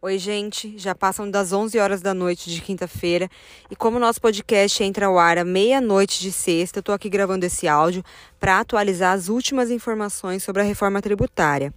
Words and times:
Oi, 0.00 0.16
gente. 0.16 0.78
Já 0.78 0.94
passam 0.94 1.28
das 1.28 1.52
11 1.52 1.76
horas 1.76 2.00
da 2.00 2.14
noite 2.14 2.48
de 2.48 2.60
quinta-feira 2.60 3.28
e 3.68 3.74
como 3.74 3.96
o 3.96 4.00
nosso 4.00 4.20
podcast 4.20 4.80
entra 4.84 5.06
ao 5.06 5.18
ar 5.18 5.38
à 5.38 5.44
meia-noite 5.44 6.20
de 6.20 6.30
sexta, 6.30 6.78
eu 6.78 6.82
tô 6.84 6.92
aqui 6.92 7.08
gravando 7.08 7.44
esse 7.44 7.66
áudio 7.66 8.04
para 8.38 8.60
atualizar 8.60 9.12
as 9.12 9.28
últimas 9.28 9.70
informações 9.70 10.42
sobre 10.42 10.62
a 10.62 10.64
reforma 10.64 11.02
tributária. 11.02 11.72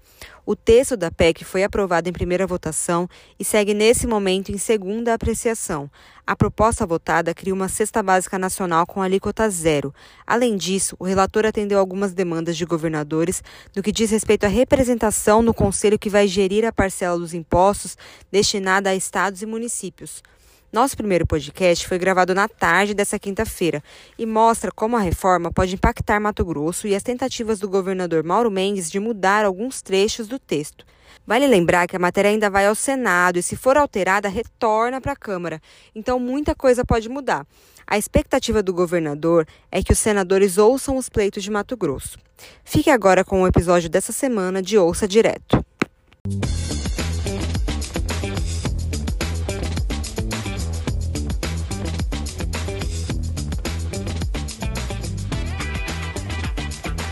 O 0.46 0.56
texto 0.56 0.98
da 0.98 1.12
PEC 1.12 1.46
foi 1.46 1.64
aprovado 1.64 2.10
em 2.10 2.14
primeira 2.14 2.48
votação 2.48 3.08
e 3.40 3.46
segue 3.46 3.74
nesse 3.74 4.08
momento 4.08 4.52
em 4.52 4.58
segunda 4.58 5.14
apreciação. 5.14 5.90
A 6.26 6.36
proposta 6.36 6.86
votada 6.86 7.34
cria 7.34 7.54
uma 7.54 7.68
cesta 7.68 8.02
básica 8.02 8.40
nacional 8.40 8.86
com 8.86 9.02
alíquota 9.02 9.50
zero. 9.50 9.94
Além 10.26 10.58
disso, 10.58 10.96
o 11.00 11.04
relator 11.04 11.46
atendeu 11.46 11.80
algumas 11.80 12.14
demandas 12.14 12.58
de 12.58 12.66
governadores 12.66 13.44
no 13.76 13.84
que 13.84 13.92
diz 13.92 14.12
respeito 14.12 14.46
à 14.46 14.48
representação 14.48 15.42
no 15.42 15.54
conselho 15.54 16.00
que 16.00 16.10
vai 16.10 16.28
gerir 16.28 16.66
a 16.66 16.72
parcela 16.72 17.18
dos 17.18 17.34
impostos 17.34 17.98
destinada 18.32 18.90
a 18.90 18.96
estados 18.96 19.42
e 19.42 19.46
municípios. 19.46 20.24
Nosso 20.72 20.96
primeiro 20.96 21.28
podcast 21.28 21.86
foi 21.86 22.00
gravado 22.00 22.34
na 22.34 22.48
tarde 22.48 22.94
dessa 22.94 23.20
quinta-feira 23.20 23.84
e 24.18 24.26
mostra 24.26 24.72
como 24.72 24.96
a 24.96 25.02
reforma 25.02 25.52
pode 25.52 25.76
impactar 25.76 26.18
Mato 26.18 26.46
Grosso 26.46 26.88
e 26.88 26.96
as 26.96 27.04
tentativas 27.04 27.60
do 27.60 27.68
governador 27.68 28.24
Mauro 28.24 28.50
Mendes 28.50 28.90
de 28.90 28.98
mudar 28.98 29.44
alguns 29.44 29.82
trechos 29.82 30.30
do 30.30 30.40
texto. 30.40 30.86
Vale 31.28 31.46
lembrar 31.46 31.88
que 31.88 31.96
a 31.98 32.00
matéria 32.00 32.32
ainda 32.32 32.50
vai 32.50 32.66
ao 32.68 32.74
Senado 32.74 33.38
e, 33.38 33.44
se 33.44 33.58
for 33.58 33.76
alterada, 33.76 34.30
retorna 34.30 35.02
para 35.02 35.12
a 35.12 35.16
Câmara. 35.16 35.62
Então, 35.94 36.18
muita 36.18 36.56
coisa 36.56 36.86
pode 36.86 37.10
mudar. 37.10 37.46
A 37.86 37.98
expectativa 37.98 38.64
do 38.64 38.74
governador 38.74 39.46
é 39.70 39.84
que 39.84 39.92
os 39.92 40.00
senadores 40.00 40.58
ouçam 40.58 40.96
os 40.96 41.10
pleitos 41.10 41.44
de 41.44 41.52
Mato 41.52 41.76
Grosso. 41.76 42.18
Fique 42.64 42.90
agora 42.90 43.26
com 43.26 43.44
o 43.44 43.48
episódio 43.48 43.90
dessa 43.90 44.14
semana 44.14 44.62
de 44.62 44.78
Ouça 44.78 45.06
Direto. 45.06 45.64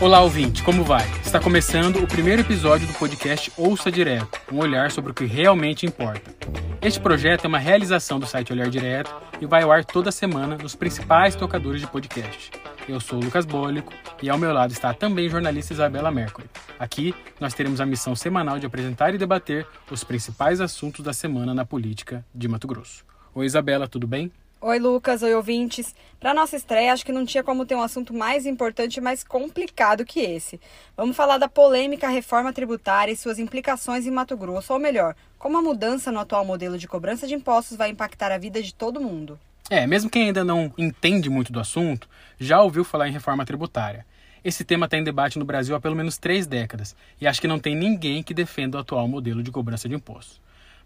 Olá, 0.00 0.22
ouvinte, 0.22 0.62
como 0.62 0.82
vai? 0.82 1.06
Está 1.22 1.38
começando 1.38 1.96
o 2.02 2.06
primeiro 2.06 2.40
episódio 2.40 2.86
do 2.86 2.94
podcast 2.94 3.52
Ouça 3.54 3.92
Direto, 3.92 4.40
um 4.50 4.56
olhar 4.56 4.90
sobre 4.90 5.10
o 5.10 5.14
que 5.14 5.26
realmente 5.26 5.84
importa. 5.84 6.34
Este 6.80 6.98
projeto 6.98 7.44
é 7.44 7.48
uma 7.48 7.58
realização 7.58 8.18
do 8.18 8.24
site 8.24 8.50
Olhar 8.50 8.70
Direto 8.70 9.14
e 9.42 9.44
vai 9.44 9.62
ao 9.62 9.70
ar 9.70 9.84
toda 9.84 10.10
semana 10.10 10.56
nos 10.56 10.74
principais 10.74 11.34
tocadores 11.34 11.82
de 11.82 11.86
podcast. 11.86 12.50
Eu 12.88 12.98
sou 12.98 13.18
o 13.18 13.22
Lucas 13.22 13.44
Bólico 13.44 13.92
e 14.22 14.30
ao 14.30 14.38
meu 14.38 14.54
lado 14.54 14.72
está 14.72 14.94
também 14.94 15.26
a 15.26 15.30
jornalista 15.30 15.74
Isabela 15.74 16.10
Mercury. 16.10 16.48
Aqui 16.78 17.14
nós 17.38 17.52
teremos 17.52 17.78
a 17.78 17.84
missão 17.84 18.16
semanal 18.16 18.58
de 18.58 18.64
apresentar 18.64 19.14
e 19.14 19.18
debater 19.18 19.66
os 19.90 20.02
principais 20.02 20.62
assuntos 20.62 21.04
da 21.04 21.12
semana 21.12 21.52
na 21.52 21.66
política 21.66 22.24
de 22.34 22.48
Mato 22.48 22.66
Grosso. 22.66 23.04
Oi, 23.34 23.44
Isabela, 23.44 23.86
tudo 23.86 24.06
bem? 24.06 24.32
Oi, 24.62 24.78
Lucas. 24.78 25.22
Oi, 25.22 25.34
ouvintes. 25.34 25.94
Para 26.20 26.34
nossa 26.34 26.54
estreia, 26.54 26.92
acho 26.92 27.02
que 27.02 27.12
não 27.12 27.24
tinha 27.24 27.42
como 27.42 27.64
ter 27.64 27.74
um 27.74 27.80
assunto 27.80 28.12
mais 28.12 28.44
importante 28.44 28.98
e 28.98 29.00
mais 29.00 29.24
complicado 29.24 30.04
que 30.04 30.20
esse. 30.20 30.60
Vamos 30.94 31.16
falar 31.16 31.38
da 31.38 31.48
polêmica 31.48 32.10
reforma 32.10 32.52
tributária 32.52 33.10
e 33.10 33.16
suas 33.16 33.38
implicações 33.38 34.06
em 34.06 34.10
Mato 34.10 34.36
Grosso, 34.36 34.74
ou 34.74 34.78
melhor, 34.78 35.16
como 35.38 35.56
a 35.56 35.62
mudança 35.62 36.12
no 36.12 36.20
atual 36.20 36.44
modelo 36.44 36.76
de 36.76 36.86
cobrança 36.86 37.26
de 37.26 37.32
impostos 37.32 37.74
vai 37.74 37.88
impactar 37.88 38.30
a 38.32 38.36
vida 38.36 38.62
de 38.62 38.74
todo 38.74 39.00
mundo. 39.00 39.40
É, 39.70 39.86
mesmo 39.86 40.10
quem 40.10 40.24
ainda 40.24 40.44
não 40.44 40.70
entende 40.76 41.30
muito 41.30 41.50
do 41.50 41.58
assunto, 41.58 42.06
já 42.38 42.60
ouviu 42.60 42.84
falar 42.84 43.08
em 43.08 43.12
reforma 43.12 43.46
tributária. 43.46 44.04
Esse 44.44 44.62
tema 44.62 44.84
está 44.84 44.98
em 44.98 45.04
debate 45.04 45.38
no 45.38 45.44
Brasil 45.46 45.74
há 45.74 45.80
pelo 45.80 45.96
menos 45.96 46.18
três 46.18 46.46
décadas 46.46 46.94
e 47.18 47.26
acho 47.26 47.40
que 47.40 47.48
não 47.48 47.58
tem 47.58 47.74
ninguém 47.74 48.22
que 48.22 48.34
defenda 48.34 48.76
o 48.76 48.80
atual 48.82 49.08
modelo 49.08 49.42
de 49.42 49.50
cobrança 49.50 49.88
de 49.88 49.94
impostos. 49.94 50.38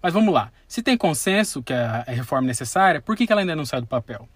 Mas 0.04 0.12
vamos 0.12 0.34
lá. 0.34 0.52
Se 0.68 0.82
tem 0.82 0.98
consenso 0.98 1.62
que 1.62 1.72
a 1.72 2.02
reforma 2.06 2.46
é 2.46 2.48
necessária, 2.48 3.00
por 3.00 3.16
que 3.16 3.26
ela 3.26 3.40
ainda 3.40 3.56
não 3.56 3.64
sai 3.64 3.80
do 3.80 3.86
papel? 3.86 4.28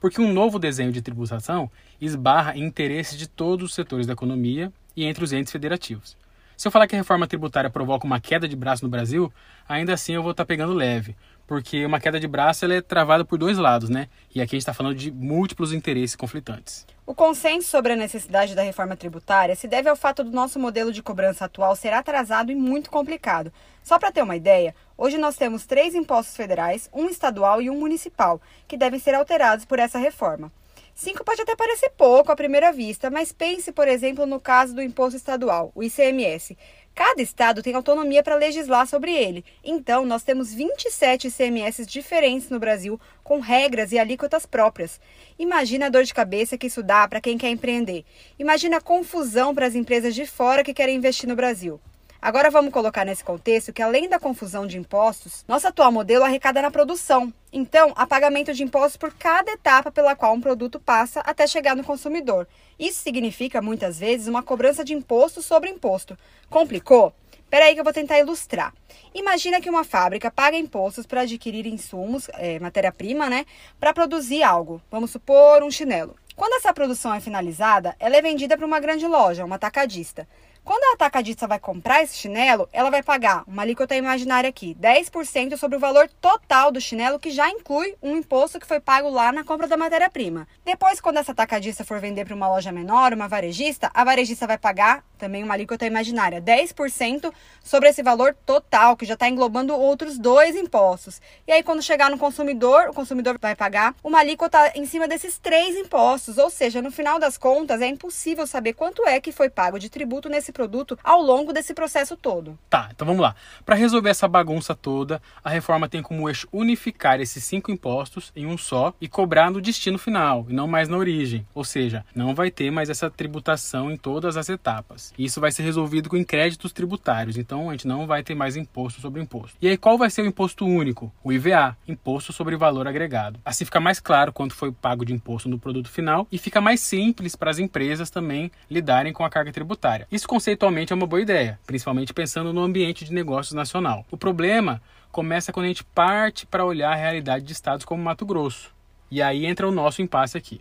Porque 0.00 0.20
um 0.20 0.32
novo 0.32 0.58
desenho 0.58 0.90
de 0.90 1.00
tributação 1.00 1.70
esbarra 2.00 2.56
em 2.56 2.64
interesses 2.64 3.16
de 3.16 3.28
todos 3.28 3.70
os 3.70 3.74
setores 3.76 4.08
da 4.08 4.12
economia 4.12 4.72
e 4.96 5.04
entre 5.04 5.22
os 5.22 5.32
entes 5.32 5.52
federativos. 5.52 6.16
Se 6.56 6.66
eu 6.66 6.72
falar 6.72 6.88
que 6.88 6.96
a 6.96 6.98
reforma 6.98 7.28
tributária 7.28 7.70
provoca 7.70 8.04
uma 8.04 8.18
queda 8.18 8.48
de 8.48 8.56
braço 8.56 8.84
no 8.84 8.90
Brasil, 8.90 9.32
ainda 9.68 9.94
assim 9.94 10.14
eu 10.14 10.22
vou 10.22 10.32
estar 10.32 10.42
tá 10.42 10.48
pegando 10.48 10.72
leve, 10.72 11.14
porque 11.46 11.86
uma 11.86 12.00
queda 12.00 12.18
de 12.18 12.26
braço 12.26 12.64
ela 12.64 12.74
é 12.74 12.80
travada 12.80 13.24
por 13.24 13.38
dois 13.38 13.56
lados, 13.56 13.88
né? 13.88 14.08
E 14.34 14.40
aqui 14.40 14.56
a 14.56 14.58
gente 14.58 14.62
está 14.62 14.74
falando 14.74 14.96
de 14.96 15.12
múltiplos 15.12 15.72
interesses 15.72 16.16
conflitantes. 16.16 16.84
O 17.06 17.14
consenso 17.14 17.68
sobre 17.68 17.92
a 17.92 17.96
necessidade 17.96 18.54
da 18.54 18.62
reforma 18.62 18.96
tributária 18.96 19.54
se 19.54 19.68
deve 19.68 19.90
ao 19.90 19.96
fato 19.96 20.24
do 20.24 20.30
nosso 20.30 20.58
modelo 20.58 20.90
de 20.90 21.02
cobrança 21.02 21.44
atual 21.44 21.76
ser 21.76 21.92
atrasado 21.92 22.50
e 22.50 22.54
muito 22.54 22.90
complicado. 22.90 23.52
Só 23.82 23.98
para 23.98 24.10
ter 24.10 24.22
uma 24.22 24.36
ideia, 24.36 24.74
hoje 24.96 25.18
nós 25.18 25.36
temos 25.36 25.66
três 25.66 25.94
impostos 25.94 26.34
federais, 26.34 26.88
um 26.94 27.06
estadual 27.06 27.60
e 27.60 27.68
um 27.68 27.78
municipal, 27.78 28.40
que 28.66 28.78
devem 28.78 28.98
ser 28.98 29.14
alterados 29.14 29.66
por 29.66 29.78
essa 29.78 29.98
reforma. 29.98 30.50
Cinco 30.94 31.22
pode 31.24 31.42
até 31.42 31.54
parecer 31.54 31.90
pouco 31.90 32.32
à 32.32 32.36
primeira 32.36 32.72
vista, 32.72 33.10
mas 33.10 33.32
pense, 33.32 33.70
por 33.70 33.86
exemplo, 33.86 34.24
no 34.24 34.40
caso 34.40 34.74
do 34.74 34.80
imposto 34.80 35.18
estadual, 35.18 35.72
o 35.74 35.82
ICMS. 35.82 36.56
Cada 36.94 37.20
estado 37.20 37.60
tem 37.60 37.74
autonomia 37.74 38.22
para 38.22 38.36
legislar 38.36 38.86
sobre 38.86 39.12
ele. 39.12 39.44
Então, 39.64 40.06
nós 40.06 40.22
temos 40.22 40.54
27 40.54 41.26
ICMS 41.26 41.84
diferentes 41.86 42.48
no 42.48 42.60
Brasil, 42.60 43.00
com 43.24 43.40
regras 43.40 43.90
e 43.90 43.98
alíquotas 43.98 44.46
próprias. 44.46 45.00
Imagina 45.36 45.86
a 45.86 45.88
dor 45.88 46.04
de 46.04 46.14
cabeça 46.14 46.56
que 46.56 46.68
isso 46.68 46.84
dá 46.84 47.08
para 47.08 47.20
quem 47.20 47.36
quer 47.36 47.50
empreender. 47.50 48.04
Imagina 48.38 48.76
a 48.76 48.80
confusão 48.80 49.52
para 49.52 49.66
as 49.66 49.74
empresas 49.74 50.14
de 50.14 50.24
fora 50.24 50.62
que 50.62 50.72
querem 50.72 50.96
investir 50.96 51.28
no 51.28 51.34
Brasil. 51.34 51.80
Agora 52.22 52.50
vamos 52.50 52.72
colocar 52.72 53.04
nesse 53.04 53.22
contexto 53.22 53.70
que, 53.70 53.82
além 53.82 54.08
da 54.08 54.18
confusão 54.18 54.66
de 54.66 54.78
impostos, 54.78 55.44
nosso 55.46 55.66
atual 55.66 55.92
modelo 55.92 56.24
arrecada 56.24 56.62
na 56.62 56.70
produção. 56.70 57.30
Então, 57.52 57.92
há 57.96 58.06
pagamento 58.06 58.54
de 58.54 58.62
impostos 58.62 58.96
por 58.96 59.12
cada 59.12 59.52
etapa 59.52 59.90
pela 59.90 60.16
qual 60.16 60.32
um 60.32 60.40
produto 60.40 60.80
passa 60.80 61.20
até 61.20 61.46
chegar 61.46 61.76
no 61.76 61.84
consumidor. 61.84 62.48
Isso 62.78 63.00
significa, 63.00 63.62
muitas 63.62 63.98
vezes, 63.98 64.26
uma 64.26 64.42
cobrança 64.42 64.84
de 64.84 64.92
imposto 64.94 65.42
sobre 65.42 65.70
imposto. 65.70 66.16
Complicou? 66.50 67.12
Peraí 67.48 67.74
que 67.74 67.80
eu 67.80 67.84
vou 67.84 67.92
tentar 67.92 68.18
ilustrar. 68.18 68.74
Imagina 69.14 69.60
que 69.60 69.70
uma 69.70 69.84
fábrica 69.84 70.30
paga 70.30 70.56
impostos 70.56 71.06
para 71.06 71.20
adquirir 71.20 71.66
insumos, 71.66 72.28
é, 72.34 72.58
matéria-prima, 72.58 73.30
né, 73.30 73.46
para 73.78 73.94
produzir 73.94 74.42
algo. 74.42 74.82
Vamos 74.90 75.12
supor 75.12 75.62
um 75.62 75.70
chinelo. 75.70 76.16
Quando 76.34 76.54
essa 76.54 76.72
produção 76.72 77.14
é 77.14 77.20
finalizada, 77.20 77.94
ela 78.00 78.16
é 78.16 78.22
vendida 78.22 78.56
para 78.56 78.66
uma 78.66 78.80
grande 78.80 79.06
loja, 79.06 79.44
uma 79.44 79.54
atacadista. 79.54 80.26
Quando 80.64 80.82
a 80.84 80.94
atacadista 80.94 81.46
vai 81.46 81.58
comprar 81.58 82.02
esse 82.02 82.16
chinelo, 82.16 82.66
ela 82.72 82.88
vai 82.88 83.02
pagar 83.02 83.44
uma 83.46 83.60
alíquota 83.60 83.94
imaginária 83.94 84.48
aqui, 84.48 84.74
10% 84.80 85.58
sobre 85.58 85.76
o 85.76 85.78
valor 85.80 86.08
total 86.22 86.72
do 86.72 86.80
chinelo, 86.80 87.18
que 87.18 87.30
já 87.30 87.50
inclui 87.50 87.94
um 88.02 88.16
imposto 88.16 88.58
que 88.58 88.66
foi 88.66 88.80
pago 88.80 89.10
lá 89.10 89.30
na 89.30 89.44
compra 89.44 89.68
da 89.68 89.76
matéria-prima. 89.76 90.48
Depois, 90.64 91.02
quando 91.02 91.18
essa 91.18 91.32
atacadista 91.32 91.84
for 91.84 92.00
vender 92.00 92.24
para 92.24 92.34
uma 92.34 92.48
loja 92.48 92.72
menor, 92.72 93.12
uma 93.12 93.28
varejista, 93.28 93.90
a 93.92 94.04
varejista 94.04 94.46
vai 94.46 94.56
pagar 94.56 95.04
também 95.18 95.44
uma 95.44 95.52
alíquota 95.52 95.84
imaginária, 95.84 96.40
10% 96.40 97.32
sobre 97.62 97.90
esse 97.90 98.02
valor 98.02 98.34
total, 98.46 98.96
que 98.96 99.04
já 99.04 99.14
está 99.14 99.28
englobando 99.28 99.74
outros 99.74 100.18
dois 100.18 100.56
impostos. 100.56 101.20
E 101.46 101.52
aí, 101.52 101.62
quando 101.62 101.82
chegar 101.82 102.10
no 102.10 102.18
consumidor, 102.18 102.88
o 102.88 102.94
consumidor 102.94 103.38
vai 103.38 103.54
pagar 103.54 103.94
uma 104.02 104.20
alíquota 104.20 104.72
em 104.74 104.86
cima 104.86 105.06
desses 105.06 105.38
três 105.38 105.76
impostos. 105.76 106.38
Ou 106.38 106.48
seja, 106.48 106.80
no 106.80 106.90
final 106.90 107.18
das 107.18 107.36
contas, 107.36 107.82
é 107.82 107.86
impossível 107.86 108.46
saber 108.46 108.72
quanto 108.72 109.06
é 109.06 109.20
que 109.20 109.30
foi 109.30 109.50
pago 109.50 109.78
de 109.78 109.90
tributo 109.90 110.28
nesse 110.28 110.53
produto 110.54 110.98
ao 111.04 111.20
longo 111.20 111.52
desse 111.52 111.74
processo 111.74 112.16
todo. 112.16 112.58
Tá, 112.70 112.88
então 112.94 113.06
vamos 113.06 113.20
lá. 113.20 113.34
Para 113.66 113.74
resolver 113.74 114.08
essa 114.08 114.26
bagunça 114.26 114.74
toda, 114.74 115.20
a 115.42 115.50
reforma 115.50 115.88
tem 115.88 116.00
como 116.00 116.30
eixo 116.30 116.48
unificar 116.50 117.20
esses 117.20 117.44
cinco 117.44 117.70
impostos 117.70 118.32
em 118.34 118.46
um 118.46 118.56
só 118.56 118.94
e 118.98 119.06
cobrar 119.08 119.50
no 119.50 119.60
destino 119.60 119.98
final, 119.98 120.46
e 120.48 120.54
não 120.54 120.66
mais 120.66 120.88
na 120.88 120.96
origem. 120.96 121.46
Ou 121.54 121.64
seja, 121.64 122.06
não 122.14 122.34
vai 122.34 122.50
ter 122.50 122.70
mais 122.70 122.88
essa 122.88 123.10
tributação 123.10 123.90
em 123.90 123.96
todas 123.96 124.36
as 124.36 124.48
etapas. 124.48 125.12
Isso 125.18 125.40
vai 125.40 125.52
ser 125.52 125.64
resolvido 125.64 126.08
com 126.08 126.24
créditos 126.24 126.72
tributários, 126.72 127.36
então 127.36 127.68
a 127.68 127.72
gente 127.72 127.86
não 127.86 128.06
vai 128.06 128.22
ter 128.22 128.34
mais 128.34 128.56
imposto 128.56 129.00
sobre 129.00 129.20
imposto. 129.20 129.58
E 129.60 129.68
aí 129.68 129.76
qual 129.76 129.98
vai 129.98 130.08
ser 130.08 130.22
o 130.22 130.26
imposto 130.26 130.64
único? 130.64 131.12
O 131.22 131.32
IVA, 131.32 131.76
Imposto 131.88 132.32
sobre 132.32 132.56
Valor 132.56 132.86
Agregado. 132.86 133.40
Assim 133.44 133.64
fica 133.64 133.80
mais 133.80 134.00
claro 134.00 134.32
quanto 134.32 134.54
foi 134.54 134.70
pago 134.72 135.04
de 135.04 135.12
imposto 135.12 135.48
no 135.48 135.58
produto 135.58 135.90
final 135.90 136.26
e 136.30 136.38
fica 136.38 136.60
mais 136.60 136.80
simples 136.80 137.34
para 137.34 137.50
as 137.50 137.58
empresas 137.58 138.10
também 138.10 138.50
lidarem 138.70 139.12
com 139.12 139.24
a 139.24 139.30
carga 139.30 139.52
tributária. 139.52 140.06
Isso 140.10 140.28
conceitualmente 140.44 140.92
é 140.92 140.96
uma 140.96 141.06
boa 141.06 141.22
ideia, 141.22 141.58
principalmente 141.66 142.12
pensando 142.12 142.52
no 142.52 142.60
ambiente 142.60 143.02
de 143.02 143.14
negócios 143.14 143.54
nacional. 143.54 144.04
O 144.10 144.16
problema 144.18 144.82
começa 145.10 145.50
quando 145.50 145.64
a 145.64 145.68
gente 145.68 145.82
parte 145.82 146.44
para 146.44 146.66
olhar 146.66 146.92
a 146.92 146.94
realidade 146.94 147.46
de 147.46 147.52
estados 147.52 147.86
como 147.86 148.02
Mato 148.02 148.26
Grosso. 148.26 148.70
E 149.10 149.22
aí 149.22 149.46
entra 149.46 149.66
o 149.66 149.72
nosso 149.72 150.02
impasse 150.02 150.36
aqui. 150.36 150.60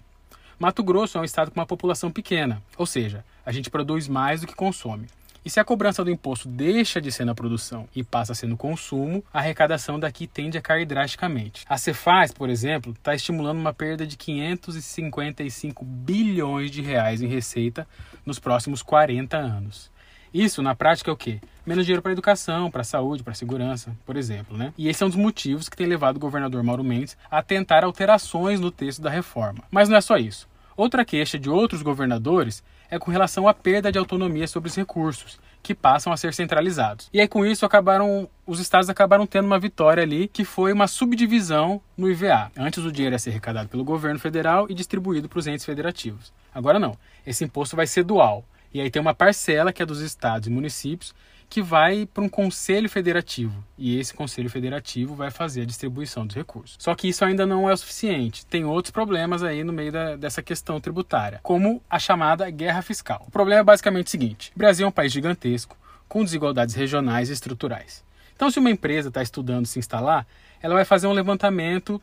Mato 0.58 0.82
Grosso 0.82 1.18
é 1.18 1.22
um 1.22 1.26
estado 1.26 1.52
com 1.52 1.60
uma 1.60 1.66
população 1.66 2.10
pequena, 2.10 2.64
ou 2.78 2.86
seja, 2.86 3.26
a 3.46 3.52
gente 3.52 3.70
produz 3.70 4.08
mais 4.08 4.40
do 4.40 4.48
que 4.48 4.56
consome. 4.56 5.08
E 5.46 5.50
se 5.50 5.60
a 5.60 5.64
cobrança 5.66 6.06
do 6.06 6.10
imposto 6.10 6.48
deixa 6.48 7.02
de 7.02 7.12
ser 7.12 7.26
na 7.26 7.36
produção 7.36 7.88
e 7.94 8.02
passa 8.02 8.32
a 8.32 8.36
ser 8.36 8.48
no 8.48 8.56
consumo, 8.56 9.24
a 9.34 9.40
arrecadação 9.40 10.00
daqui 10.00 10.26
tende 10.26 10.58
a 10.58 10.62
cair 10.62 10.86
drasticamente. 10.86 11.66
A 11.68 11.78
Cefaz, 11.78 12.32
por 12.32 12.50
exemplo, 12.50 12.94
está 12.94 13.14
estimulando 13.14 13.60
uma 13.60 13.74
perda 13.74 14.08
de 14.08 14.16
555 14.16 15.84
bilhões 15.84 16.72
de 16.72 16.82
reais 16.82 17.22
em 17.22 17.28
receita 17.28 17.86
nos 18.26 18.40
próximos 18.40 18.82
40 18.82 19.36
anos. 19.36 19.92
Isso, 20.34 20.64
na 20.64 20.74
prática, 20.74 21.12
é 21.12 21.14
o 21.14 21.18
quê? 21.18 21.42
Menos 21.66 21.86
dinheiro 21.86 22.02
para 22.02 22.12
educação, 22.14 22.72
para 22.72 22.84
saúde, 22.84 23.22
para 23.22 23.34
segurança, 23.34 23.96
por 24.06 24.16
exemplo, 24.16 24.58
né? 24.58 24.74
E 24.78 24.88
esse 24.88 25.04
é 25.04 25.06
um 25.06 25.10
dos 25.10 25.18
motivos 25.18 25.68
que 25.68 25.78
tem 25.78 25.86
levado 25.86 26.16
o 26.16 26.20
governador 26.20 26.64
Mauro 26.64 26.84
Mendes 26.84 27.18
a 27.30 27.44
tentar 27.44 27.84
alterações 27.84 28.60
no 28.60 28.72
texto 28.72 29.02
da 29.02 29.10
reforma. 29.10 29.64
Mas 29.70 29.90
não 29.90 29.98
é 29.98 30.02
só 30.02 30.18
isso. 30.18 30.48
Outra 30.76 31.06
queixa 31.06 31.38
de 31.38 31.52
outros 31.52 31.84
governadores 31.84 32.64
é 32.94 33.00
com 33.00 33.10
relação 33.10 33.48
à 33.48 33.54
perda 33.54 33.92
de 33.92 33.98
autonomia 33.98 34.48
sobre 34.48 34.70
os 34.70 34.76
recursos, 34.76 35.40
que 35.64 35.74
passam 35.74 36.14
a 36.14 36.18
ser 36.18 36.32
centralizados. 36.34 37.10
E 37.12 37.20
aí 37.20 37.28
com 37.28 37.44
isso 37.44 37.66
acabaram 37.66 38.30
os 38.46 38.60
estados 38.60 38.88
acabaram 38.90 39.26
tendo 39.26 39.46
uma 39.46 39.58
vitória 39.58 40.04
ali, 40.04 40.28
que 40.28 40.46
foi 40.46 40.72
uma 40.72 40.88
subdivisão 40.88 41.82
no 41.98 42.10
IVA. 42.10 42.52
Antes 42.56 42.84
o 42.84 42.92
dinheiro 42.92 43.16
ia 43.16 43.20
ser 43.20 43.32
arrecadado 43.32 43.68
pelo 43.68 43.84
governo 43.84 44.20
federal 44.20 44.68
e 44.70 44.76
distribuído 44.76 45.28
para 45.28 45.40
os 45.40 45.48
entes 45.48 45.66
federativos. 45.66 46.32
Agora 46.54 46.78
não. 46.78 46.96
Esse 47.26 47.44
imposto 47.44 47.76
vai 47.76 47.88
ser 47.88 48.04
dual. 48.04 48.46
E 48.72 48.80
aí 48.80 48.92
tem 48.92 49.02
uma 49.02 49.16
parcela 49.16 49.74
que 49.74 49.82
é 49.82 49.86
dos 49.86 50.02
estados 50.02 50.48
e 50.48 50.52
municípios 50.52 51.16
que 51.54 51.62
vai 51.62 52.08
para 52.12 52.24
um 52.24 52.28
conselho 52.28 52.90
federativo 52.90 53.64
e 53.78 54.00
esse 54.00 54.12
conselho 54.12 54.50
federativo 54.50 55.14
vai 55.14 55.30
fazer 55.30 55.62
a 55.62 55.66
distribuição 55.66 56.26
dos 56.26 56.36
recursos. 56.36 56.78
Só 56.80 56.96
que 56.96 57.08
isso 57.08 57.24
ainda 57.24 57.46
não 57.46 57.70
é 57.70 57.74
o 57.74 57.78
suficiente. 57.78 58.44
Tem 58.44 58.66
outros 58.66 58.92
problemas 58.92 59.44
aí 59.44 59.64
no 59.64 59.72
meio 59.72 59.92
da, 59.92 60.16
dessa 60.16 60.42
questão 60.42 60.82
tributária, 60.82 61.40
como 61.44 61.80
a 61.88 62.00
chamada 62.00 62.50
guerra 62.50 62.82
fiscal. 62.82 63.24
O 63.28 63.32
problema 63.32 63.62
é 63.62 63.64
basicamente 63.64 64.08
o 64.08 64.10
seguinte: 64.10 64.52
o 64.56 64.58
Brasil 64.58 64.84
é 64.84 64.90
um 64.90 64.92
país 64.92 65.12
gigantesco 65.12 65.78
com 66.10 66.24
desigualdades 66.24 66.74
regionais 66.74 67.30
e 67.30 67.34
estruturais. 67.34 68.04
Então, 68.36 68.50
se 68.50 68.58
uma 68.58 68.72
empresa 68.72 69.10
está 69.10 69.22
estudando 69.22 69.68
se 69.68 69.78
instalar, 69.78 70.26
ela 70.60 70.74
vai 70.74 70.86
fazer 70.86 71.06
um 71.06 71.14
levantamento 71.14 72.02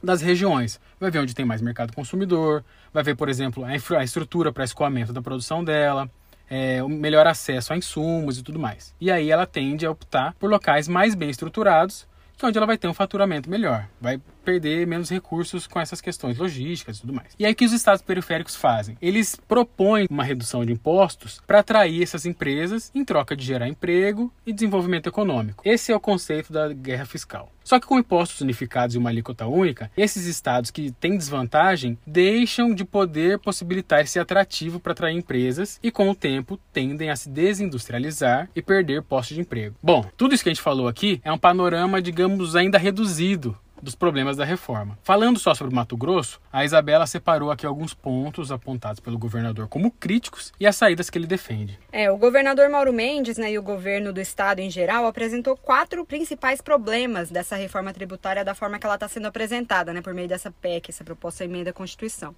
das 0.00 0.22
regiões. 0.22 0.80
Vai 1.00 1.10
ver 1.10 1.18
onde 1.18 1.34
tem 1.34 1.44
mais 1.44 1.60
mercado 1.60 1.92
consumidor, 1.92 2.64
vai 2.92 3.02
ver, 3.02 3.16
por 3.16 3.28
exemplo, 3.28 3.64
a 3.64 4.04
estrutura 4.04 4.52
para 4.52 4.62
escoamento 4.62 5.12
da 5.12 5.20
produção 5.20 5.64
dela, 5.64 6.08
é, 6.48 6.82
o 6.82 6.88
melhor 6.88 7.26
acesso 7.26 7.72
a 7.72 7.76
insumos 7.76 8.38
e 8.38 8.42
tudo 8.42 8.58
mais. 8.58 8.94
E 9.00 9.10
aí 9.10 9.30
ela 9.30 9.46
tende 9.46 9.86
a 9.86 9.90
optar 9.90 10.34
por 10.34 10.50
locais 10.50 10.88
mais 10.88 11.14
bem 11.14 11.30
estruturados, 11.30 12.06
que 12.36 12.44
é 12.44 12.48
onde 12.48 12.58
ela 12.58 12.66
vai 12.66 12.78
ter 12.78 12.88
um 12.88 12.94
faturamento 12.94 13.48
melhor, 13.48 13.88
vai 14.00 14.20
perder 14.44 14.86
menos 14.86 15.10
recursos 15.10 15.66
com 15.66 15.80
essas 15.80 16.00
questões 16.00 16.38
logísticas 16.38 16.98
e 16.98 17.00
tudo 17.00 17.12
mais. 17.12 17.34
E 17.38 17.46
aí 17.46 17.54
que 17.54 17.64
os 17.64 17.72
estados 17.72 18.02
periféricos 18.02 18.54
fazem? 18.54 18.96
Eles 19.00 19.36
propõem 19.48 20.06
uma 20.10 20.22
redução 20.22 20.64
de 20.64 20.72
impostos 20.72 21.40
para 21.46 21.60
atrair 21.60 22.02
essas 22.02 22.26
empresas 22.26 22.90
em 22.94 23.04
troca 23.04 23.34
de 23.34 23.44
gerar 23.44 23.68
emprego 23.68 24.32
e 24.46 24.52
desenvolvimento 24.52 25.08
econômico. 25.08 25.62
Esse 25.64 25.90
é 25.90 25.96
o 25.96 26.00
conceito 26.00 26.52
da 26.52 26.72
guerra 26.72 27.06
fiscal. 27.06 27.50
Só 27.64 27.80
que 27.80 27.86
com 27.86 27.98
impostos 27.98 28.42
unificados 28.42 28.94
e 28.94 28.98
uma 28.98 29.08
alíquota 29.08 29.46
única, 29.46 29.90
esses 29.96 30.26
estados 30.26 30.70
que 30.70 30.92
têm 30.92 31.16
desvantagem 31.16 31.98
deixam 32.06 32.74
de 32.74 32.84
poder 32.84 33.38
possibilitar 33.38 34.02
esse 34.02 34.20
atrativo 34.20 34.78
para 34.78 34.92
atrair 34.92 35.16
empresas 35.16 35.80
e, 35.82 35.90
com 35.90 36.10
o 36.10 36.14
tempo, 36.14 36.60
tendem 36.72 37.08
a 37.08 37.16
se 37.16 37.30
desindustrializar 37.30 38.50
e 38.54 38.60
perder 38.60 39.02
postos 39.02 39.34
de 39.34 39.40
emprego. 39.40 39.76
Bom, 39.82 40.04
tudo 40.14 40.34
isso 40.34 40.44
que 40.44 40.50
a 40.50 40.52
gente 40.52 40.62
falou 40.62 40.86
aqui 40.86 41.20
é 41.24 41.32
um 41.32 41.38
panorama, 41.38 42.02
digamos, 42.02 42.54
ainda 42.54 42.76
reduzido 42.76 43.56
dos 43.82 43.94
problemas 43.94 44.36
da 44.36 44.44
reforma. 44.44 44.98
Falando 45.02 45.38
só 45.38 45.54
sobre 45.54 45.74
Mato 45.74 45.96
Grosso, 45.96 46.40
a 46.52 46.64
Isabela 46.64 47.06
separou 47.06 47.50
aqui 47.50 47.66
alguns 47.66 47.92
pontos 47.92 48.50
apontados 48.50 49.00
pelo 49.00 49.18
governador 49.18 49.68
como 49.68 49.90
críticos 49.90 50.52
e 50.58 50.66
as 50.66 50.76
saídas 50.76 51.10
que 51.10 51.18
ele 51.18 51.26
defende. 51.26 51.78
É, 51.92 52.10
o 52.10 52.16
governador 52.16 52.68
Mauro 52.68 52.92
Mendes 52.92 53.36
né, 53.36 53.52
e 53.52 53.58
o 53.58 53.62
governo 53.62 54.12
do 54.12 54.20
estado 54.20 54.60
em 54.60 54.70
geral 54.70 55.06
apresentou 55.06 55.56
quatro 55.56 56.04
principais 56.04 56.60
problemas 56.60 57.30
dessa 57.30 57.56
reforma 57.56 57.92
tributária 57.92 58.44
da 58.44 58.54
forma 58.54 58.78
que 58.78 58.86
ela 58.86 58.94
está 58.94 59.08
sendo 59.08 59.26
apresentada, 59.26 59.92
né, 59.92 60.00
por 60.00 60.14
meio 60.14 60.28
dessa 60.28 60.50
PEC, 60.50 60.90
essa 60.90 61.04
proposta 61.04 61.44
emenda 61.44 61.70
à 61.70 61.72
Constituição. 61.72 62.34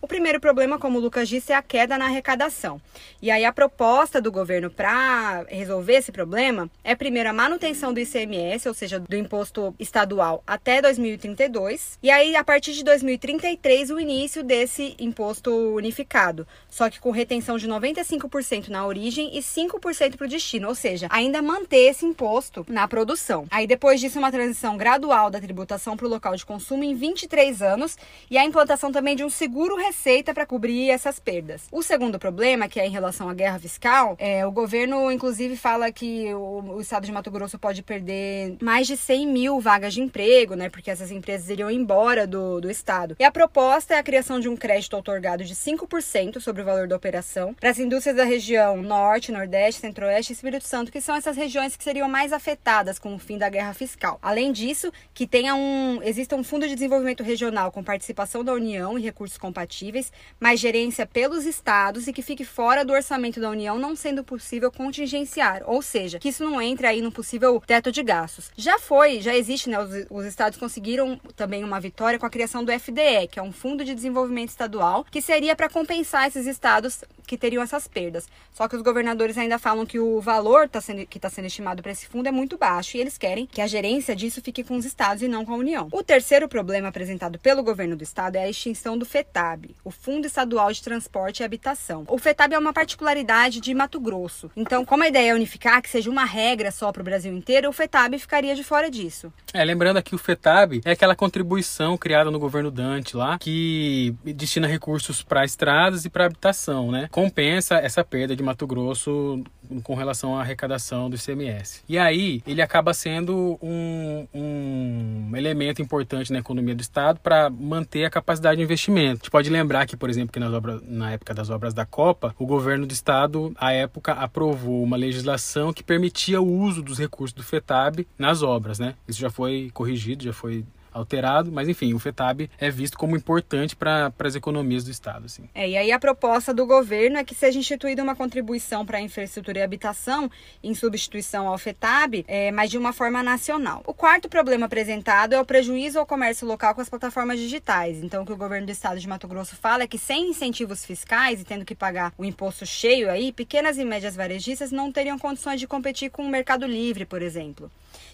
O 0.00 0.08
primeiro 0.08 0.40
problema, 0.40 0.78
como 0.78 0.98
o 0.98 1.00
Lucas 1.00 1.28
disse, 1.28 1.52
é 1.52 1.56
a 1.56 1.62
queda 1.62 1.98
na 1.98 2.06
arrecadação. 2.06 2.80
E 3.20 3.30
aí 3.30 3.44
a 3.44 3.52
proposta 3.52 4.20
do 4.20 4.32
governo 4.32 4.70
para 4.70 5.44
resolver 5.48 5.94
esse 5.94 6.12
problema 6.12 6.70
é 6.82 6.94
primeiro 6.94 7.28
a 7.28 7.32
manutenção 7.32 7.92
do 7.92 8.00
ICMS, 8.00 8.68
ou 8.68 8.74
seja, 8.74 9.00
do 9.00 9.16
imposto 9.16 9.74
estadual 9.78 10.42
até 10.46 10.80
2032. 10.96 11.98
E 12.02 12.10
aí, 12.10 12.34
a 12.34 12.42
partir 12.42 12.72
de 12.72 12.82
2033, 12.82 13.90
o 13.90 14.00
início 14.00 14.42
desse 14.42 14.96
imposto 14.98 15.50
unificado. 15.74 16.46
Só 16.70 16.88
que 16.88 16.98
com 16.98 17.10
retenção 17.10 17.58
de 17.58 17.68
95% 17.68 18.68
na 18.68 18.86
origem 18.86 19.36
e 19.36 19.40
5% 19.40 20.16
para 20.16 20.24
o 20.24 20.28
destino. 20.28 20.68
Ou 20.68 20.74
seja, 20.74 21.08
ainda 21.10 21.42
manter 21.42 21.90
esse 21.90 22.06
imposto 22.06 22.64
na 22.68 22.88
produção. 22.88 23.46
Aí, 23.50 23.66
depois 23.66 24.00
disso, 24.00 24.18
uma 24.18 24.32
transição 24.32 24.76
gradual 24.76 25.30
da 25.30 25.40
tributação 25.40 25.96
para 25.96 26.06
o 26.06 26.08
local 26.08 26.34
de 26.34 26.46
consumo 26.46 26.84
em 26.84 26.94
23 26.94 27.60
anos. 27.62 27.96
E 28.30 28.38
a 28.38 28.44
implantação 28.44 28.90
também 28.90 29.14
de 29.14 29.24
um 29.24 29.30
seguro-receita 29.30 30.32
para 30.32 30.46
cobrir 30.46 30.90
essas 30.90 31.18
perdas. 31.18 31.66
O 31.70 31.82
segundo 31.82 32.18
problema, 32.18 32.68
que 32.68 32.80
é 32.80 32.86
em 32.86 32.90
relação 32.90 33.28
à 33.28 33.34
guerra 33.34 33.58
fiscal, 33.58 34.16
é 34.18 34.46
o 34.46 34.50
governo, 34.50 35.10
inclusive, 35.10 35.56
fala 35.56 35.92
que 35.92 36.32
o, 36.32 36.76
o 36.76 36.80
estado 36.80 37.04
de 37.04 37.12
Mato 37.12 37.30
Grosso 37.30 37.58
pode 37.58 37.82
perder 37.82 38.56
mais 38.62 38.86
de 38.86 38.96
100 38.96 39.26
mil 39.26 39.60
vagas 39.60 39.94
de 39.94 40.00
emprego, 40.00 40.54
né? 40.54 40.67
Porque 40.70 40.90
essas 40.90 41.10
empresas 41.10 41.48
iriam 41.48 41.70
embora 41.70 42.26
do, 42.26 42.60
do 42.60 42.70
Estado. 42.70 43.16
E 43.18 43.24
a 43.24 43.30
proposta 43.30 43.94
é 43.94 43.98
a 43.98 44.02
criação 44.02 44.40
de 44.40 44.48
um 44.48 44.56
crédito 44.56 44.96
otorgado 44.96 45.44
de 45.44 45.54
5% 45.54 46.40
sobre 46.40 46.62
o 46.62 46.64
valor 46.64 46.86
da 46.86 46.96
operação 46.96 47.54
para 47.54 47.70
as 47.70 47.78
indústrias 47.78 48.16
da 48.16 48.24
região 48.24 48.82
Norte, 48.82 49.32
Nordeste, 49.32 49.80
Centro-Oeste 49.80 50.32
e 50.32 50.34
Espírito 50.34 50.66
Santo, 50.66 50.92
que 50.92 51.00
são 51.00 51.14
essas 51.16 51.36
regiões 51.36 51.76
que 51.76 51.84
seriam 51.84 52.08
mais 52.08 52.32
afetadas 52.32 52.98
com 52.98 53.14
o 53.14 53.18
fim 53.18 53.38
da 53.38 53.48
guerra 53.48 53.74
fiscal. 53.74 54.18
Além 54.22 54.52
disso, 54.52 54.92
que 55.14 55.26
tenha 55.26 55.54
um 55.54 56.00
exista 56.02 56.36
um 56.36 56.44
fundo 56.44 56.66
de 56.66 56.74
desenvolvimento 56.74 57.22
regional 57.22 57.70
com 57.70 57.82
participação 57.82 58.44
da 58.44 58.52
União 58.52 58.98
e 58.98 59.02
recursos 59.02 59.38
compatíveis, 59.38 60.12
mas 60.38 60.60
gerência 60.60 61.06
pelos 61.06 61.46
estados 61.46 62.06
e 62.06 62.12
que 62.12 62.22
fique 62.22 62.44
fora 62.44 62.84
do 62.84 62.92
orçamento 62.92 63.40
da 63.40 63.50
União, 63.50 63.78
não 63.78 63.96
sendo 63.96 64.24
possível 64.24 64.70
contingenciar, 64.70 65.62
ou 65.66 65.82
seja, 65.82 66.18
que 66.18 66.28
isso 66.28 66.44
não 66.44 66.60
entre 66.60 66.86
aí 66.86 67.00
no 67.00 67.12
possível 67.12 67.62
teto 67.66 67.90
de 67.90 68.02
gastos. 68.02 68.50
Já 68.56 68.78
foi, 68.78 69.20
já 69.20 69.34
existe, 69.34 69.68
né, 69.68 69.78
os, 69.80 70.06
os 70.10 70.26
estados 70.26 70.57
conseguiram 70.58 71.18
também 71.36 71.64
uma 71.64 71.80
vitória 71.80 72.18
com 72.18 72.26
a 72.26 72.30
criação 72.30 72.64
do 72.64 72.72
FDE, 72.72 73.28
que 73.30 73.38
é 73.38 73.42
um 73.42 73.52
Fundo 73.52 73.84
de 73.84 73.94
Desenvolvimento 73.94 74.50
Estadual, 74.50 75.06
que 75.10 75.22
seria 75.22 75.56
para 75.56 75.68
compensar 75.68 76.26
esses 76.26 76.46
estados 76.46 77.02
que 77.26 77.36
teriam 77.36 77.62
essas 77.62 77.86
perdas. 77.86 78.26
Só 78.52 78.66
que 78.66 78.74
os 78.74 78.82
governadores 78.82 79.38
ainda 79.38 79.58
falam 79.58 79.86
que 79.86 80.00
o 80.00 80.20
valor 80.20 80.68
tá 80.68 80.80
sendo, 80.80 81.06
que 81.06 81.18
está 81.18 81.30
sendo 81.30 81.46
estimado 81.46 81.82
para 81.82 81.92
esse 81.92 82.06
fundo 82.06 82.26
é 82.26 82.32
muito 82.32 82.56
baixo 82.56 82.96
e 82.96 83.00
eles 83.00 83.16
querem 83.16 83.46
que 83.46 83.60
a 83.60 83.66
gerência 83.66 84.16
disso 84.16 84.40
fique 84.42 84.64
com 84.64 84.76
os 84.76 84.84
estados 84.84 85.22
e 85.22 85.28
não 85.28 85.44
com 85.44 85.52
a 85.52 85.56
União. 85.56 85.88
O 85.92 86.02
terceiro 86.02 86.48
problema 86.48 86.88
apresentado 86.88 87.38
pelo 87.38 87.62
governo 87.62 87.94
do 87.94 88.02
estado 88.02 88.36
é 88.36 88.44
a 88.44 88.48
extinção 88.48 88.98
do 88.98 89.04
FETAB, 89.04 89.76
o 89.84 89.90
Fundo 89.90 90.26
Estadual 90.26 90.72
de 90.72 90.82
Transporte 90.82 91.40
e 91.40 91.44
Habitação. 91.44 92.04
O 92.08 92.18
FETAB 92.18 92.54
é 92.54 92.58
uma 92.58 92.72
particularidade 92.72 93.60
de 93.60 93.74
Mato 93.74 94.00
Grosso. 94.00 94.50
Então, 94.56 94.84
como 94.84 95.04
a 95.04 95.08
ideia 95.08 95.30
é 95.30 95.34
unificar, 95.34 95.82
que 95.82 95.90
seja 95.90 96.10
uma 96.10 96.24
regra 96.24 96.72
só 96.72 96.90
para 96.90 97.02
o 97.02 97.04
Brasil 97.04 97.32
inteiro, 97.32 97.68
o 97.68 97.72
FETAB 97.72 98.18
ficaria 98.18 98.54
de 98.54 98.64
fora 98.64 98.90
disso. 98.90 99.32
É, 99.52 99.62
lembrando 99.64 99.98
aqui 99.98 100.14
o 100.14 100.18
FETAB 100.18 100.47
é 100.84 100.92
aquela 100.92 101.14
contribuição 101.14 101.96
criada 101.96 102.30
no 102.30 102.38
governo 102.38 102.70
Dante 102.70 103.16
lá, 103.16 103.38
que 103.38 104.14
destina 104.24 104.66
recursos 104.66 105.22
para 105.22 105.44
estradas 105.44 106.04
e 106.04 106.10
para 106.10 106.26
habitação, 106.26 106.90
né? 106.90 107.08
Compensa 107.10 107.76
essa 107.76 108.04
perda 108.04 108.34
de 108.34 108.42
Mato 108.42 108.66
Grosso 108.66 109.42
com 109.82 109.94
relação 109.94 110.36
à 110.36 110.40
arrecadação 110.40 111.08
do 111.10 111.16
ICMS. 111.16 111.82
E 111.88 111.98
aí 111.98 112.42
ele 112.46 112.62
acaba 112.62 112.94
sendo 112.94 113.58
um, 113.62 114.26
um 114.34 115.36
elemento 115.36 115.82
importante 115.82 116.32
na 116.32 116.38
economia 116.38 116.74
do 116.74 116.80
Estado 116.80 117.20
para 117.20 117.50
manter 117.50 118.04
a 118.04 118.10
capacidade 118.10 118.56
de 118.56 118.62
investimento. 118.62 119.12
A 119.12 119.24
gente 119.24 119.30
pode 119.30 119.50
lembrar 119.50 119.86
que, 119.86 119.96
por 119.96 120.10
exemplo, 120.10 120.32
que 120.32 120.40
nas 120.40 120.52
obras, 120.52 120.80
na 120.86 121.12
época 121.12 121.34
das 121.34 121.50
obras 121.50 121.74
da 121.74 121.84
Copa, 121.84 122.34
o 122.38 122.46
governo 122.46 122.86
do 122.86 122.92
Estado, 122.92 123.52
à 123.56 123.72
época, 123.72 124.12
aprovou 124.12 124.82
uma 124.82 124.96
legislação 124.96 125.72
que 125.72 125.82
permitia 125.82 126.40
o 126.40 126.48
uso 126.48 126.82
dos 126.82 126.98
recursos 126.98 127.32
do 127.32 127.42
FETAB 127.42 128.06
nas 128.18 128.42
obras, 128.42 128.78
né? 128.78 128.94
Isso 129.06 129.20
já 129.20 129.30
foi 129.30 129.70
corrigido, 129.72 130.24
já 130.24 130.32
foi 130.32 130.64
alterado, 130.98 131.50
mas 131.50 131.68
enfim, 131.68 131.94
o 131.94 131.98
FETAB 131.98 132.50
é 132.58 132.70
visto 132.70 132.98
como 132.98 133.16
importante 133.16 133.74
para 133.74 134.12
as 134.18 134.34
economias 134.34 134.84
do 134.84 134.90
Estado. 134.90 135.26
Assim. 135.26 135.48
É, 135.54 135.68
e 135.68 135.76
aí 135.76 135.92
a 135.92 135.98
proposta 135.98 136.52
do 136.52 136.66
governo 136.66 137.18
é 137.18 137.24
que 137.24 137.34
seja 137.34 137.58
instituída 137.58 138.02
uma 138.02 138.14
contribuição 138.14 138.84
para 138.84 138.98
a 138.98 139.00
infraestrutura 139.00 139.58
e 139.58 139.62
habitação 139.62 140.30
em 140.62 140.74
substituição 140.74 141.48
ao 141.48 141.58
FETAB, 141.58 142.24
é, 142.26 142.50
mas 142.50 142.70
de 142.70 142.78
uma 142.78 142.92
forma 142.92 143.22
nacional. 143.22 143.82
O 143.86 143.94
quarto 143.94 144.28
problema 144.28 144.66
apresentado 144.66 145.34
é 145.34 145.40
o 145.40 145.44
prejuízo 145.44 145.98
ao 145.98 146.06
comércio 146.06 146.46
local 146.46 146.74
com 146.74 146.80
as 146.80 146.88
plataformas 146.88 147.38
digitais. 147.38 148.02
Então, 148.02 148.22
o 148.22 148.26
que 148.26 148.32
o 148.32 148.36
governo 148.36 148.66
do 148.66 148.72
Estado 148.72 149.00
de 149.00 149.08
Mato 149.08 149.28
Grosso 149.28 149.56
fala 149.56 149.84
é 149.84 149.86
que 149.86 149.98
sem 149.98 150.30
incentivos 150.30 150.84
fiscais 150.84 151.40
e 151.40 151.44
tendo 151.44 151.64
que 151.64 151.74
pagar 151.74 152.12
o 152.16 152.24
imposto 152.24 152.66
cheio 152.66 153.10
aí, 153.10 153.32
pequenas 153.32 153.78
e 153.78 153.84
médias 153.84 154.16
varejistas 154.16 154.70
não 154.70 154.92
teriam 154.92 155.18
condições 155.18 155.60
de 155.60 155.66
competir 155.66 156.10
com 156.10 156.22
o 156.22 156.28
Mercado 156.28 156.66
Livre, 156.66 157.04
por 157.04 157.22
exemplo. 157.22 157.70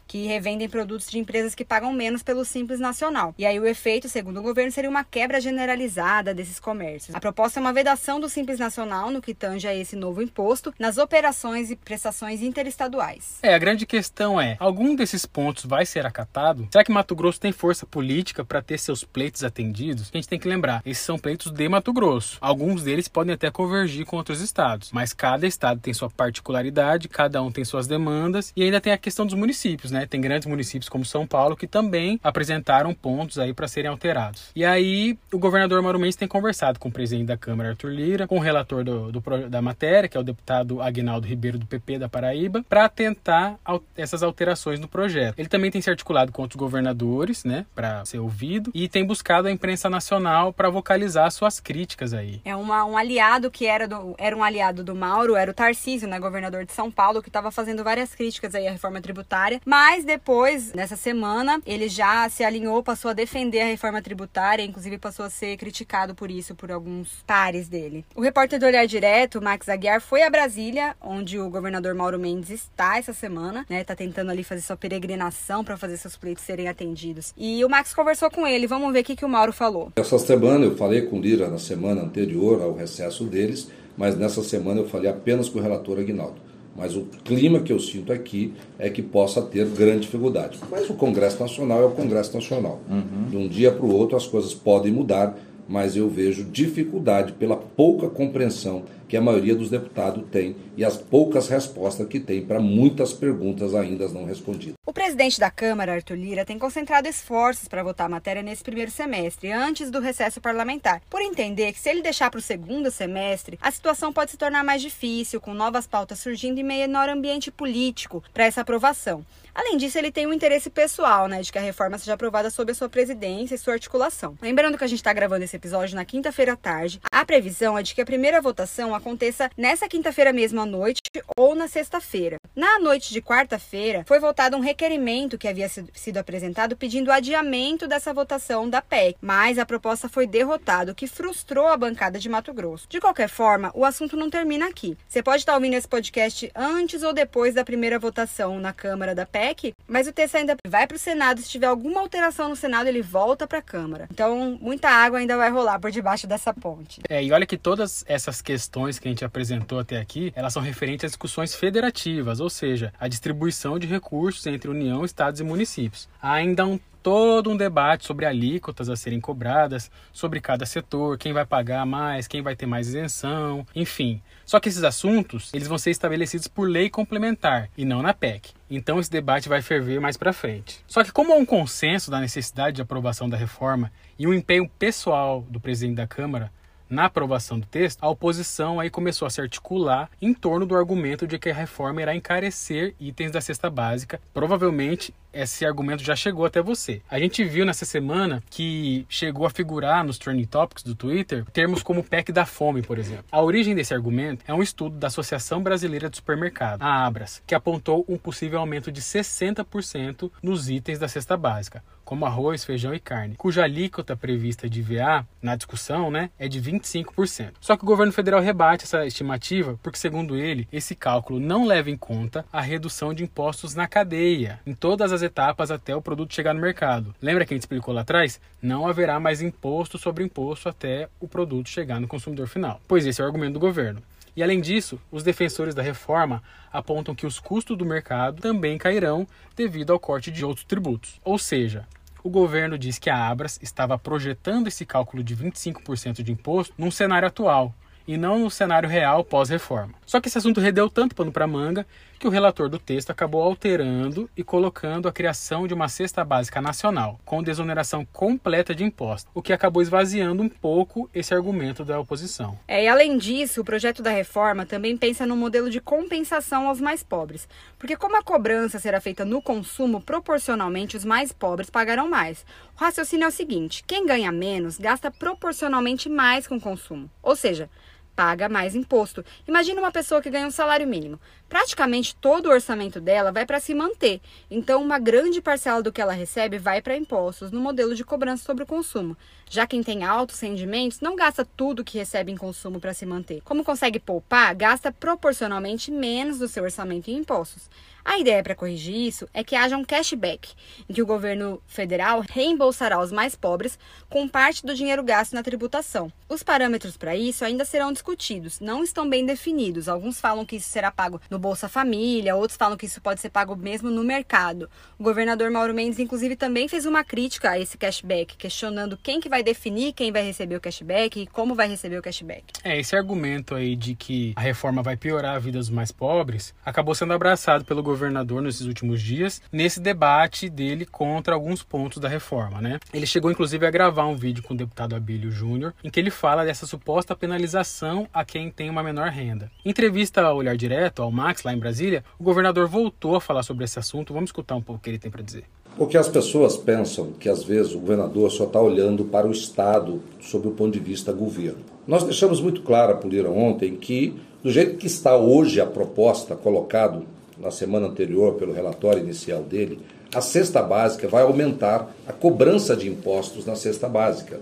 Que 0.06 0.26
revendem 0.26 0.68
produtos 0.68 1.10
de 1.10 1.18
empresas 1.18 1.54
que 1.54 1.64
pagam 1.64 1.92
menos 1.92 2.22
pelo 2.22 2.44
Simples 2.44 2.80
Nacional. 2.80 3.34
E 3.38 3.46
aí 3.46 3.58
o 3.58 3.66
efeito, 3.66 4.08
segundo 4.08 4.40
o 4.40 4.42
governo, 4.42 4.70
seria 4.70 4.90
uma 4.90 5.04
quebra 5.04 5.40
generalizada 5.40 6.34
desses 6.34 6.60
comércios. 6.60 7.14
A 7.14 7.20
proposta 7.20 7.58
é 7.58 7.60
uma 7.60 7.72
vedação 7.72 8.20
do 8.20 8.28
Simples 8.28 8.58
Nacional 8.58 9.10
no 9.10 9.22
que 9.22 9.34
tange 9.34 9.66
a 9.66 9.74
esse 9.74 9.96
novo 9.96 10.22
imposto 10.22 10.72
nas 10.78 10.98
operações 10.98 11.70
e 11.70 11.76
prestações 11.76 12.42
interestaduais. 12.42 13.38
É, 13.42 13.54
a 13.54 13.58
grande 13.58 13.86
questão 13.86 14.40
é, 14.40 14.56
algum 14.58 14.94
desses 14.94 15.26
pontos 15.26 15.64
vai 15.64 15.86
ser 15.86 16.06
acatado? 16.06 16.68
Será 16.70 16.84
que 16.84 16.92
Mato 16.92 17.14
Grosso 17.14 17.40
tem 17.40 17.52
força 17.52 17.86
política 17.86 18.44
para 18.44 18.62
ter 18.62 18.78
seus 18.78 19.04
pleitos 19.04 19.44
atendidos? 19.44 20.10
A 20.12 20.16
gente 20.16 20.28
tem 20.28 20.38
que 20.38 20.48
lembrar, 20.48 20.82
esses 20.84 21.04
são 21.04 21.18
pleitos 21.18 21.50
de 21.50 21.68
Mato 21.68 21.92
Grosso. 21.92 22.38
Alguns 22.40 22.82
deles 22.82 23.08
podem 23.08 23.34
até 23.34 23.50
convergir 23.50 24.06
com 24.06 24.16
outros 24.16 24.40
estados, 24.40 24.90
mas 24.92 25.12
cada 25.12 25.46
estado 25.46 25.80
tem 25.80 25.94
sua 25.94 26.10
particularidade, 26.10 27.08
cada 27.08 27.42
um 27.42 27.50
tem 27.50 27.64
suas 27.64 27.86
demandas 27.86 28.52
e 28.56 28.62
ainda 28.62 28.80
tem 28.80 28.92
a 28.92 28.98
questão 28.98 29.24
dos 29.24 29.34
municípios, 29.34 29.90
né? 29.94 30.06
Tem 30.06 30.20
grandes 30.20 30.46
municípios 30.46 30.88
como 30.88 31.04
São 31.04 31.26
Paulo 31.26 31.56
que 31.56 31.66
também 31.66 32.20
apresentaram 32.22 32.92
pontos 32.92 33.38
aí 33.38 33.54
para 33.54 33.68
serem 33.68 33.90
alterados. 33.90 34.50
E 34.54 34.64
aí 34.64 35.16
o 35.32 35.38
governador 35.38 35.80
Mauro 35.80 35.98
Mendes 35.98 36.16
tem 36.16 36.28
conversado 36.28 36.78
com 36.78 36.88
o 36.88 36.92
presidente 36.92 37.28
da 37.28 37.36
Câmara, 37.36 37.70
Arthur 37.70 37.90
Lira, 37.90 38.26
com 38.26 38.36
o 38.36 38.40
relator 38.40 38.84
do, 38.84 39.12
do 39.12 39.22
da 39.48 39.62
matéria, 39.62 40.08
que 40.08 40.16
é 40.16 40.20
o 40.20 40.24
deputado 40.24 40.82
Agnaldo 40.82 41.26
Ribeiro 41.26 41.58
do 41.58 41.66
PP 41.66 41.98
da 41.98 42.08
Paraíba, 42.08 42.64
para 42.68 42.88
tentar 42.88 43.58
essas 43.96 44.22
alterações 44.22 44.78
no 44.80 44.88
projeto. 44.88 45.38
Ele 45.38 45.48
também 45.48 45.70
tem 45.70 45.80
se 45.80 45.88
articulado 45.88 46.32
com 46.32 46.42
outros 46.42 46.58
governadores, 46.58 47.44
né, 47.44 47.64
para 47.74 48.04
ser 48.04 48.18
ouvido, 48.18 48.70
e 48.74 48.88
tem 48.88 49.04
buscado 49.04 49.48
a 49.48 49.50
imprensa 49.50 49.88
nacional 49.88 50.52
para 50.52 50.68
vocalizar 50.68 51.30
suas 51.30 51.60
críticas 51.60 52.12
aí. 52.12 52.40
É 52.44 52.56
uma, 52.56 52.84
um 52.84 52.96
aliado 52.96 53.50
que 53.50 53.66
era, 53.66 53.86
do, 53.86 54.14
era 54.18 54.36
um 54.36 54.42
aliado 54.42 54.82
do 54.82 54.94
Mauro, 54.94 55.36
era 55.36 55.50
o 55.50 55.54
Tarcísio, 55.54 56.08
né, 56.08 56.18
governador 56.18 56.64
de 56.64 56.72
São 56.72 56.90
Paulo, 56.90 57.22
que 57.22 57.28
estava 57.28 57.50
fazendo 57.50 57.84
várias 57.84 58.14
críticas 58.14 58.54
aí 58.54 58.66
à 58.66 58.72
reforma 58.72 59.00
tributária, 59.00 59.60
mas 59.64 59.83
mas 59.86 60.02
depois, 60.02 60.72
nessa 60.72 60.96
semana, 60.96 61.60
ele 61.66 61.90
já 61.90 62.26
se 62.30 62.42
alinhou, 62.42 62.82
passou 62.82 63.10
a 63.10 63.14
defender 63.14 63.60
a 63.60 63.66
reforma 63.66 64.00
tributária, 64.00 64.62
inclusive 64.62 64.96
passou 64.96 65.26
a 65.26 65.28
ser 65.28 65.58
criticado 65.58 66.14
por 66.14 66.30
isso 66.30 66.54
por 66.54 66.72
alguns 66.72 67.22
pares 67.26 67.68
dele. 67.68 68.02
O 68.16 68.22
repórter 68.22 68.58
do 68.58 68.64
Olhar 68.64 68.86
Direto, 68.86 69.42
Max 69.42 69.68
Aguiar, 69.68 70.00
foi 70.00 70.22
a 70.22 70.30
Brasília, 70.30 70.96
onde 71.02 71.38
o 71.38 71.50
governador 71.50 71.94
Mauro 71.94 72.18
Mendes 72.18 72.48
está 72.48 72.96
essa 72.96 73.12
semana, 73.12 73.66
né? 73.68 73.84
Tá 73.84 73.94
tentando 73.94 74.30
ali 74.30 74.42
fazer 74.42 74.62
sua 74.62 74.74
peregrinação 74.74 75.62
para 75.62 75.76
fazer 75.76 75.98
seus 75.98 76.16
pleitos 76.16 76.44
serem 76.44 76.66
atendidos. 76.66 77.34
E 77.36 77.62
o 77.62 77.68
Max 77.68 77.92
conversou 77.92 78.30
com 78.30 78.46
ele, 78.46 78.66
vamos 78.66 78.90
ver 78.90 79.00
o 79.00 79.04
que, 79.04 79.14
que 79.14 79.24
o 79.26 79.28
Mauro 79.28 79.52
falou. 79.52 79.92
Essa 79.96 80.18
semana 80.18 80.64
eu 80.64 80.78
falei 80.78 81.02
com 81.02 81.18
o 81.18 81.20
Lira 81.20 81.50
na 81.50 81.58
semana 81.58 82.00
anterior 82.00 82.62
ao 82.62 82.72
recesso 82.72 83.24
deles, 83.24 83.70
mas 83.98 84.16
nessa 84.16 84.42
semana 84.42 84.80
eu 84.80 84.88
falei 84.88 85.10
apenas 85.10 85.50
com 85.50 85.58
o 85.58 85.62
relator 85.62 85.98
Aguinaldo. 85.98 86.53
Mas 86.76 86.96
o 86.96 87.02
clima 87.24 87.60
que 87.60 87.72
eu 87.72 87.78
sinto 87.78 88.12
aqui 88.12 88.52
é 88.78 88.90
que 88.90 89.02
possa 89.02 89.40
ter 89.40 89.66
grande 89.66 90.00
dificuldade. 90.00 90.58
Mas 90.70 90.90
o 90.90 90.94
Congresso 90.94 91.40
Nacional 91.40 91.82
é 91.82 91.86
o 91.86 91.90
Congresso 91.90 92.34
Nacional. 92.34 92.80
Uhum. 92.90 93.28
De 93.30 93.36
um 93.36 93.48
dia 93.48 93.70
para 93.70 93.86
o 93.86 93.94
outro 93.94 94.16
as 94.16 94.26
coisas 94.26 94.52
podem 94.52 94.92
mudar, 94.92 95.38
mas 95.68 95.96
eu 95.96 96.08
vejo 96.08 96.44
dificuldade 96.44 97.32
pela 97.32 97.56
pouca 97.56 98.08
compreensão 98.08 98.82
que 99.08 99.16
a 99.16 99.20
maioria 99.20 99.54
dos 99.54 99.70
deputados 99.70 100.24
tem 100.30 100.56
e 100.76 100.84
as 100.84 100.96
poucas 100.96 101.48
respostas 101.48 102.06
que 102.08 102.20
tem 102.20 102.42
para 102.42 102.60
muitas 102.60 103.12
perguntas 103.12 103.74
ainda 103.74 104.08
não 104.08 104.24
respondidas. 104.24 104.74
O 104.86 104.92
presidente 104.92 105.40
da 105.40 105.50
Câmara, 105.50 105.94
Arthur 105.94 106.16
Lira, 106.16 106.44
tem 106.44 106.58
concentrado 106.58 107.08
esforços 107.08 107.68
para 107.68 107.82
votar 107.82 108.06
a 108.06 108.10
matéria 108.10 108.42
nesse 108.42 108.62
primeiro 108.62 108.90
semestre, 108.90 109.50
antes 109.50 109.90
do 109.90 110.00
recesso 110.00 110.40
parlamentar, 110.40 111.00
por 111.08 111.20
entender 111.20 111.72
que 111.72 111.80
se 111.80 111.88
ele 111.88 112.02
deixar 112.02 112.30
para 112.30 112.38
o 112.38 112.42
segundo 112.42 112.90
semestre, 112.90 113.58
a 113.60 113.70
situação 113.70 114.12
pode 114.12 114.30
se 114.30 114.36
tornar 114.36 114.64
mais 114.64 114.82
difícil, 114.82 115.40
com 115.40 115.54
novas 115.54 115.86
pautas 115.86 116.18
surgindo 116.18 116.58
em 116.58 116.64
menor 116.64 117.08
ambiente 117.08 117.50
político 117.50 118.22
para 118.32 118.44
essa 118.44 118.60
aprovação. 118.60 119.24
Além 119.54 119.76
disso, 119.76 119.96
ele 119.96 120.10
tem 120.10 120.26
um 120.26 120.32
interesse 120.32 120.68
pessoal, 120.68 121.28
né, 121.28 121.40
de 121.40 121.52
que 121.52 121.58
a 121.58 121.62
reforma 121.62 121.96
seja 121.96 122.14
aprovada 122.14 122.50
sob 122.50 122.72
a 122.72 122.74
sua 122.74 122.88
presidência 122.88 123.54
e 123.54 123.58
sua 123.58 123.74
articulação. 123.74 124.36
Lembrando 124.42 124.76
que 124.76 124.82
a 124.82 124.86
gente 124.86 124.98
está 124.98 125.12
gravando 125.12 125.44
esse 125.44 125.54
episódio 125.54 125.94
na 125.94 126.04
quinta-feira 126.04 126.54
à 126.54 126.56
tarde, 126.56 127.00
a 127.10 127.24
previsão 127.24 127.78
é 127.78 127.82
de 127.82 127.94
que 127.94 128.00
a 128.00 128.04
primeira 128.06 128.40
votação 128.40 128.93
aconteça 128.94 129.50
nessa 129.56 129.88
quinta-feira 129.88 130.32
mesmo 130.32 130.60
à 130.60 130.66
noite 130.66 131.00
ou 131.36 131.54
na 131.54 131.68
sexta-feira. 131.68 132.36
Na 132.54 132.78
noite 132.78 133.12
de 133.12 133.20
quarta-feira, 133.20 134.04
foi 134.06 134.18
votado 134.18 134.56
um 134.56 134.60
requerimento 134.60 135.38
que 135.38 135.48
havia 135.48 135.68
sido 135.68 136.18
apresentado 136.18 136.76
pedindo 136.76 137.10
adiamento 137.10 137.88
dessa 137.88 138.12
votação 138.12 138.68
da 138.68 138.80
PEC, 138.80 139.16
mas 139.20 139.58
a 139.58 139.66
proposta 139.66 140.08
foi 140.08 140.26
derrotada, 140.26 140.92
o 140.92 140.94
que 140.94 141.06
frustrou 141.06 141.68
a 141.68 141.76
bancada 141.76 142.18
de 142.18 142.28
Mato 142.28 142.52
Grosso. 142.52 142.86
De 142.88 143.00
qualquer 143.00 143.28
forma, 143.28 143.70
o 143.74 143.84
assunto 143.84 144.16
não 144.16 144.30
termina 144.30 144.66
aqui. 144.66 144.96
Você 145.08 145.22
pode 145.22 145.38
estar 145.38 145.54
ouvindo 145.54 145.74
esse 145.74 145.88
podcast 145.88 146.50
antes 146.54 147.02
ou 147.02 147.12
depois 147.12 147.54
da 147.54 147.64
primeira 147.64 147.98
votação 147.98 148.58
na 148.60 148.72
Câmara 148.72 149.14
da 149.14 149.26
PEC, 149.26 149.74
mas 149.86 150.06
o 150.06 150.12
texto 150.12 150.36
ainda 150.36 150.56
vai 150.66 150.86
para 150.86 150.96
o 150.96 150.98
Senado. 150.98 151.40
Se 151.40 151.48
tiver 151.48 151.66
alguma 151.66 152.00
alteração 152.00 152.48
no 152.48 152.56
Senado, 152.56 152.88
ele 152.88 153.02
volta 153.02 153.46
para 153.46 153.58
a 153.58 153.62
Câmara. 153.62 154.08
Então, 154.10 154.58
muita 154.60 154.88
água 154.88 155.18
ainda 155.18 155.36
vai 155.36 155.50
rolar 155.50 155.78
por 155.78 155.90
debaixo 155.90 156.26
dessa 156.26 156.52
ponte. 156.52 157.00
É, 157.08 157.22
e 157.22 157.32
olha 157.32 157.46
que 157.46 157.56
todas 157.56 158.04
essas 158.06 158.42
questões 158.42 158.83
que 158.92 159.08
a 159.08 159.10
gente 159.10 159.24
apresentou 159.24 159.78
até 159.78 159.98
aqui, 159.98 160.32
elas 160.36 160.52
são 160.52 160.62
referentes 160.62 161.04
às 161.04 161.10
discussões 161.12 161.54
federativas, 161.54 162.40
ou 162.40 162.50
seja, 162.50 162.92
a 162.98 163.08
distribuição 163.08 163.78
de 163.78 163.86
recursos 163.86 164.46
entre 164.46 164.70
União, 164.70 165.04
Estados 165.04 165.40
e 165.40 165.44
municípios. 165.44 166.08
Há 166.20 166.32
ainda 166.34 166.66
um 166.66 166.78
todo 167.04 167.50
um 167.50 167.56
debate 167.56 168.06
sobre 168.06 168.24
alíquotas 168.24 168.88
a 168.88 168.96
serem 168.96 169.20
cobradas, 169.20 169.90
sobre 170.10 170.40
cada 170.40 170.64
setor, 170.64 171.18
quem 171.18 171.34
vai 171.34 171.44
pagar 171.44 171.84
mais, 171.84 172.26
quem 172.26 172.40
vai 172.40 172.56
ter 172.56 172.64
mais 172.64 172.88
isenção, 172.88 173.66
enfim. 173.76 174.22
Só 174.46 174.58
que 174.58 174.70
esses 174.70 174.82
assuntos, 174.82 175.52
eles 175.52 175.68
vão 175.68 175.76
ser 175.76 175.90
estabelecidos 175.90 176.48
por 176.48 176.66
lei 176.66 176.88
complementar 176.88 177.68
e 177.76 177.84
não 177.84 178.00
na 178.00 178.14
PEC. 178.14 178.52
Então 178.70 178.98
esse 178.98 179.10
debate 179.10 179.50
vai 179.50 179.60
ferver 179.60 180.00
mais 180.00 180.16
para 180.16 180.32
frente. 180.32 180.80
Só 180.86 181.04
que 181.04 181.12
como 181.12 181.34
há 181.34 181.36
um 181.36 181.44
consenso 181.44 182.10
da 182.10 182.20
necessidade 182.20 182.76
de 182.76 182.82
aprovação 182.82 183.28
da 183.28 183.36
reforma 183.36 183.92
e 184.18 184.26
um 184.26 184.32
empenho 184.32 184.66
pessoal 184.78 185.42
do 185.50 185.60
presidente 185.60 185.96
da 185.96 186.06
Câmara, 186.06 186.50
na 186.88 187.06
aprovação 187.06 187.58
do 187.58 187.66
texto, 187.66 187.98
a 188.02 188.08
oposição 188.08 188.78
aí 188.78 188.90
começou 188.90 189.26
a 189.26 189.30
se 189.30 189.40
articular 189.40 190.10
em 190.20 190.34
torno 190.34 190.66
do 190.66 190.76
argumento 190.76 191.26
de 191.26 191.38
que 191.38 191.50
a 191.50 191.54
reforma 191.54 192.02
irá 192.02 192.14
encarecer 192.14 192.94
itens 193.00 193.30
da 193.32 193.40
cesta 193.40 193.70
básica. 193.70 194.20
Provavelmente 194.32 195.14
esse 195.34 195.66
argumento 195.66 196.02
já 196.02 196.16
chegou 196.16 196.44
até 196.44 196.62
você. 196.62 197.02
A 197.10 197.18
gente 197.18 197.44
viu 197.44 197.66
nessa 197.66 197.84
semana 197.84 198.42
que 198.48 199.04
chegou 199.08 199.46
a 199.46 199.50
figurar 199.50 200.04
nos 200.04 200.18
trending 200.18 200.44
topics 200.44 200.82
do 200.82 200.94
Twitter 200.94 201.44
termos 201.52 201.82
como 201.82 202.02
PEC 202.02 202.32
da 202.32 202.46
fome, 202.46 202.82
por 202.82 202.98
exemplo. 202.98 203.24
A 203.30 203.42
origem 203.42 203.74
desse 203.74 203.94
argumento 203.94 204.44
é 204.46 204.54
um 204.54 204.62
estudo 204.62 204.96
da 204.96 205.08
Associação 205.08 205.62
Brasileira 205.62 206.08
de 206.08 206.16
Supermercado, 206.16 206.82
a 206.82 207.04
Abras, 207.04 207.42
que 207.46 207.54
apontou 207.54 208.04
um 208.08 208.16
possível 208.16 208.58
aumento 208.58 208.90
de 208.90 209.00
60% 209.00 210.30
nos 210.42 210.70
itens 210.70 210.98
da 210.98 211.08
cesta 211.08 211.36
básica 211.36 211.82
como 212.04 212.26
arroz, 212.26 212.64
feijão 212.64 212.94
e 212.94 213.00
carne, 213.00 213.34
cuja 213.36 213.64
alíquota 213.64 214.16
prevista 214.16 214.68
de 214.68 214.80
IVA 214.80 215.26
na 215.42 215.56
discussão 215.56 216.10
né, 216.10 216.30
é 216.38 216.46
de 216.46 216.60
25%. 216.60 217.52
Só 217.60 217.76
que 217.76 217.82
o 217.82 217.86
governo 217.86 218.12
federal 218.12 218.40
rebate 218.40 218.84
essa 218.84 219.06
estimativa 219.06 219.78
porque, 219.82 219.98
segundo 219.98 220.36
ele, 220.36 220.68
esse 220.72 220.94
cálculo 220.94 221.40
não 221.40 221.66
leva 221.66 221.90
em 221.90 221.96
conta 221.96 222.44
a 222.52 222.60
redução 222.60 223.14
de 223.14 223.24
impostos 223.24 223.74
na 223.74 223.88
cadeia, 223.88 224.60
em 224.66 224.74
todas 224.74 225.12
as 225.12 225.22
etapas 225.24 225.70
até 225.70 225.96
o 225.96 226.02
produto 226.02 226.34
chegar 226.34 226.54
no 226.54 226.60
mercado. 226.60 227.14
Lembra 227.20 227.44
que 227.44 227.52
a 227.52 227.56
gente 227.56 227.62
explicou 227.62 227.92
lá 227.92 228.02
atrás? 228.02 228.40
Não 228.62 228.86
haverá 228.86 229.18
mais 229.18 229.42
imposto 229.42 229.98
sobre 229.98 230.22
imposto 230.22 230.68
até 230.68 231.08
o 231.18 231.26
produto 231.26 231.68
chegar 231.68 232.00
no 232.00 232.06
consumidor 232.06 232.46
final. 232.46 232.80
Pois 232.86 233.06
esse 233.06 233.20
é 233.20 233.24
o 233.24 233.26
argumento 233.26 233.54
do 233.54 233.60
governo. 233.60 234.02
E 234.36 234.42
além 234.42 234.60
disso, 234.60 235.00
os 235.10 235.22
defensores 235.22 235.74
da 235.74 235.82
reforma 235.82 236.42
apontam 236.72 237.14
que 237.14 237.26
os 237.26 237.38
custos 237.38 237.76
do 237.76 237.86
mercado 237.86 238.40
também 238.40 238.76
cairão 238.76 239.26
devido 239.56 239.92
ao 239.92 239.98
corte 239.98 240.30
de 240.30 240.44
outros 240.44 240.64
tributos. 240.64 241.20
Ou 241.24 241.38
seja, 241.38 241.86
o 242.22 242.30
governo 242.30 242.76
diz 242.76 242.98
que 242.98 243.10
a 243.10 243.28
Abras 243.28 243.60
estava 243.62 243.98
projetando 243.98 244.66
esse 244.66 244.84
cálculo 244.84 245.22
de 245.22 245.36
25% 245.36 246.22
de 246.22 246.32
imposto 246.32 246.74
num 246.76 246.90
cenário 246.90 247.28
atual, 247.28 247.74
e 248.06 248.16
não 248.16 248.38
no 248.38 248.50
cenário 248.50 248.88
real 248.88 249.24
pós-reforma. 249.24 249.94
Só 250.04 250.20
que 250.20 250.28
esse 250.28 250.38
assunto 250.38 250.60
rendeu 250.60 250.88
tanto 250.88 251.14
pano 251.14 251.32
para 251.32 251.46
manga 251.46 251.86
que 252.24 252.28
o 252.28 252.30
relator 252.30 252.70
do 252.70 252.78
texto 252.78 253.10
acabou 253.10 253.42
alterando 253.42 254.30
e 254.34 254.42
colocando 254.42 255.06
a 255.06 255.12
criação 255.12 255.68
de 255.68 255.74
uma 255.74 255.90
cesta 255.90 256.24
básica 256.24 256.58
nacional, 256.58 257.20
com 257.22 257.42
desoneração 257.42 258.02
completa 258.10 258.74
de 258.74 258.82
impostos, 258.82 259.30
o 259.34 259.42
que 259.42 259.52
acabou 259.52 259.82
esvaziando 259.82 260.42
um 260.42 260.48
pouco 260.48 261.06
esse 261.12 261.34
argumento 261.34 261.84
da 261.84 262.00
oposição. 262.00 262.58
É, 262.66 262.84
e 262.84 262.88
além 262.88 263.18
disso, 263.18 263.60
o 263.60 263.64
projeto 263.64 264.02
da 264.02 264.08
reforma 264.08 264.64
também 264.64 264.96
pensa 264.96 265.26
no 265.26 265.36
modelo 265.36 265.68
de 265.68 265.82
compensação 265.82 266.66
aos 266.66 266.80
mais 266.80 267.02
pobres, 267.02 267.46
porque 267.78 267.94
como 267.94 268.16
a 268.16 268.22
cobrança 268.22 268.78
será 268.78 269.02
feita 269.02 269.22
no 269.26 269.42
consumo, 269.42 270.00
proporcionalmente 270.00 270.96
os 270.96 271.04
mais 271.04 271.30
pobres 271.30 271.68
pagarão 271.68 272.08
mais. 272.08 272.46
O 272.74 272.80
raciocínio 272.80 273.26
é 273.26 273.28
o 273.28 273.30
seguinte: 273.30 273.84
quem 273.86 274.06
ganha 274.06 274.32
menos 274.32 274.78
gasta 274.78 275.10
proporcionalmente 275.10 276.08
mais 276.08 276.46
com 276.46 276.56
o 276.56 276.60
consumo. 276.60 277.10
Ou 277.22 277.36
seja, 277.36 277.68
paga 278.14 278.48
mais 278.48 278.74
imposto. 278.74 279.24
Imagina 279.46 279.80
uma 279.80 279.92
pessoa 279.92 280.22
que 280.22 280.30
ganha 280.30 280.46
um 280.46 280.50
salário 280.50 280.86
mínimo. 280.86 281.20
Praticamente 281.48 282.16
todo 282.16 282.46
o 282.46 282.50
orçamento 282.50 283.00
dela 283.00 283.30
vai 283.30 283.46
para 283.46 283.60
se 283.60 283.74
manter. 283.74 284.20
Então, 284.50 284.82
uma 284.82 284.98
grande 284.98 285.40
parcela 285.40 285.82
do 285.82 285.92
que 285.92 286.00
ela 286.00 286.12
recebe 286.12 286.58
vai 286.58 286.80
para 286.80 286.96
impostos 286.96 287.50
no 287.50 287.60
modelo 287.60 287.94
de 287.94 288.04
cobrança 288.04 288.44
sobre 288.44 288.64
o 288.64 288.66
consumo. 288.66 289.16
Já 289.48 289.66
quem 289.66 289.82
tem 289.82 290.04
altos 290.04 290.40
rendimentos 290.40 291.00
não 291.00 291.14
gasta 291.14 291.44
tudo 291.44 291.84
que 291.84 291.98
recebe 291.98 292.32
em 292.32 292.36
consumo 292.36 292.80
para 292.80 292.94
se 292.94 293.06
manter. 293.06 293.40
Como 293.42 293.64
consegue 293.64 294.00
poupar, 294.00 294.54
gasta 294.54 294.90
proporcionalmente 294.90 295.90
menos 295.90 296.38
do 296.38 296.48
seu 296.48 296.64
orçamento 296.64 297.08
em 297.08 297.18
impostos. 297.18 297.68
A 298.04 298.18
ideia 298.18 298.42
para 298.42 298.54
corrigir 298.54 298.94
isso 298.94 299.26
é 299.32 299.42
que 299.42 299.56
haja 299.56 299.78
um 299.78 299.84
cashback, 299.84 300.50
em 300.86 300.92
que 300.92 301.00
o 301.00 301.06
governo 301.06 301.60
federal 301.66 302.22
reembolsará 302.30 303.00
os 303.00 303.10
mais 303.10 303.34
pobres 303.34 303.78
com 304.10 304.28
parte 304.28 304.64
do 304.64 304.74
dinheiro 304.74 305.02
gasto 305.02 305.32
na 305.32 305.42
tributação. 305.42 306.12
Os 306.28 306.42
parâmetros 306.42 306.96
para 306.98 307.16
isso 307.16 307.44
ainda 307.44 307.64
serão 307.64 307.92
discutidos, 307.92 308.60
não 308.60 308.84
estão 308.84 309.08
bem 309.08 309.24
definidos. 309.24 309.88
Alguns 309.88 310.20
falam 310.20 310.44
que 310.44 310.56
isso 310.56 310.68
será 310.68 310.90
pago 310.90 311.20
no 311.30 311.38
Bolsa 311.38 311.68
Família, 311.68 312.36
outros 312.36 312.58
falam 312.58 312.76
que 312.76 312.84
isso 312.84 313.00
pode 313.00 313.20
ser 313.20 313.30
pago 313.30 313.56
mesmo 313.56 313.90
no 313.90 314.04
mercado. 314.04 314.68
O 314.98 315.02
governador 315.02 315.50
Mauro 315.50 315.72
Mendes, 315.72 315.98
inclusive, 315.98 316.36
também 316.36 316.68
fez 316.68 316.84
uma 316.84 317.04
crítica 317.04 317.50
a 317.50 317.58
esse 317.58 317.78
cashback, 317.78 318.36
questionando 318.36 318.98
quem 319.02 319.18
que 319.18 319.28
vai 319.28 319.42
definir 319.42 319.92
quem 319.94 320.12
vai 320.12 320.22
receber 320.22 320.56
o 320.56 320.60
cashback 320.60 321.20
e 321.20 321.26
como 321.26 321.54
vai 321.54 321.68
receber 321.68 321.98
o 321.98 322.02
cashback. 322.02 322.44
É, 322.62 322.78
esse 322.78 322.94
argumento 322.94 323.54
aí 323.54 323.74
de 323.74 323.94
que 323.94 324.34
a 324.36 324.40
reforma 324.40 324.82
vai 324.82 324.96
piorar 324.96 325.36
a 325.36 325.38
vida 325.38 325.58
dos 325.58 325.70
mais 325.70 325.90
pobres 325.90 326.54
acabou 326.64 326.94
sendo 326.94 327.12
abraçado 327.12 327.64
pelo 327.64 327.82
governador 327.94 328.42
nesses 328.42 328.66
últimos 328.66 329.00
dias, 329.00 329.40
nesse 329.52 329.80
debate 329.80 330.48
dele 330.48 330.84
contra 330.84 331.34
alguns 331.34 331.62
pontos 331.62 331.98
da 331.98 332.08
reforma, 332.08 332.60
né? 332.60 332.80
Ele 332.92 333.06
chegou 333.06 333.30
inclusive 333.30 333.64
a 333.64 333.70
gravar 333.70 334.06
um 334.06 334.16
vídeo 334.16 334.42
com 334.42 334.52
o 334.52 334.56
deputado 334.56 334.96
Abílio 334.96 335.30
Júnior, 335.30 335.72
em 335.82 335.90
que 335.90 336.00
ele 336.00 336.10
fala 336.10 336.44
dessa 336.44 336.66
suposta 336.66 337.14
penalização 337.14 338.08
a 338.12 338.24
quem 338.24 338.50
tem 338.50 338.68
uma 338.68 338.82
menor 338.82 339.08
renda. 339.08 339.50
Em 339.64 339.70
entrevista 339.70 340.22
ao 340.22 340.36
Olhar 340.36 340.56
Direto, 340.56 341.02
ao 341.02 341.10
Max, 341.10 341.44
lá 341.44 341.54
em 341.54 341.58
Brasília, 341.58 342.04
o 342.18 342.24
governador 342.24 342.68
voltou 342.68 343.14
a 343.14 343.20
falar 343.20 343.42
sobre 343.42 343.64
esse 343.64 343.78
assunto. 343.78 344.12
Vamos 344.12 344.28
escutar 344.28 344.56
um 344.56 344.62
pouco 344.62 344.80
o 344.80 344.82
que 344.82 344.90
ele 344.90 344.98
tem 344.98 345.10
para 345.10 345.22
dizer. 345.22 345.44
Porque 345.76 345.96
as 345.96 346.08
pessoas 346.08 346.56
pensam 346.56 347.12
que 347.12 347.28
às 347.28 347.42
vezes 347.42 347.74
o 347.74 347.80
governador 347.80 348.30
só 348.30 348.44
está 348.44 348.60
olhando 348.60 349.04
para 349.04 349.26
o 349.26 349.32
Estado 349.32 350.02
sob 350.20 350.48
o 350.48 350.52
ponto 350.52 350.72
de 350.72 350.78
vista 350.78 351.12
governo. 351.12 351.64
Nós 351.86 352.04
deixamos 352.04 352.40
muito 352.40 352.62
claro 352.62 352.92
a 352.92 352.96
Polira 352.96 353.28
ontem 353.28 353.76
que, 353.76 354.14
do 354.42 354.50
jeito 354.50 354.76
que 354.76 354.86
está 354.86 355.16
hoje 355.16 355.60
a 355.60 355.66
proposta 355.66 356.36
colocado 356.36 357.04
na 357.38 357.50
semana 357.50 357.86
anterior 357.86 358.34
pelo 358.34 358.52
relatório 358.52 359.02
inicial 359.02 359.42
dele, 359.42 359.80
a 360.14 360.20
cesta 360.20 360.62
básica 360.62 361.08
vai 361.08 361.22
aumentar 361.22 361.94
a 362.06 362.12
cobrança 362.12 362.76
de 362.76 362.88
impostos 362.88 363.44
na 363.44 363.56
cesta 363.56 363.88
básica. 363.88 364.40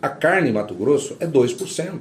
A 0.00 0.08
carne 0.08 0.48
em 0.48 0.52
Mato 0.52 0.74
Grosso 0.74 1.16
é 1.20 1.26
2%, 1.26 2.00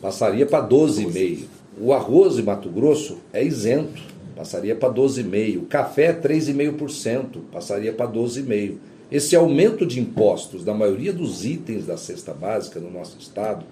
passaria 0.00 0.46
para 0.46 0.66
12,5%. 0.66 1.44
O 1.78 1.92
arroz 1.92 2.38
em 2.38 2.42
Mato 2.42 2.70
Grosso 2.70 3.18
é 3.32 3.44
isento, 3.44 4.00
passaria 4.34 4.74
para 4.74 4.92
12,5%. 4.92 5.58
O 5.58 5.66
café 5.66 6.06
é 6.06 6.12
3,5%, 6.12 7.40
passaria 7.52 7.92
para 7.92 8.08
12,5%. 8.10 8.76
Esse 9.12 9.36
aumento 9.36 9.84
de 9.84 10.00
impostos 10.00 10.64
da 10.64 10.72
maioria 10.72 11.12
dos 11.12 11.44
itens 11.44 11.86
da 11.86 11.96
cesta 11.96 12.32
básica 12.32 12.80
no 12.80 12.90
nosso 12.90 13.18
estado 13.20 13.64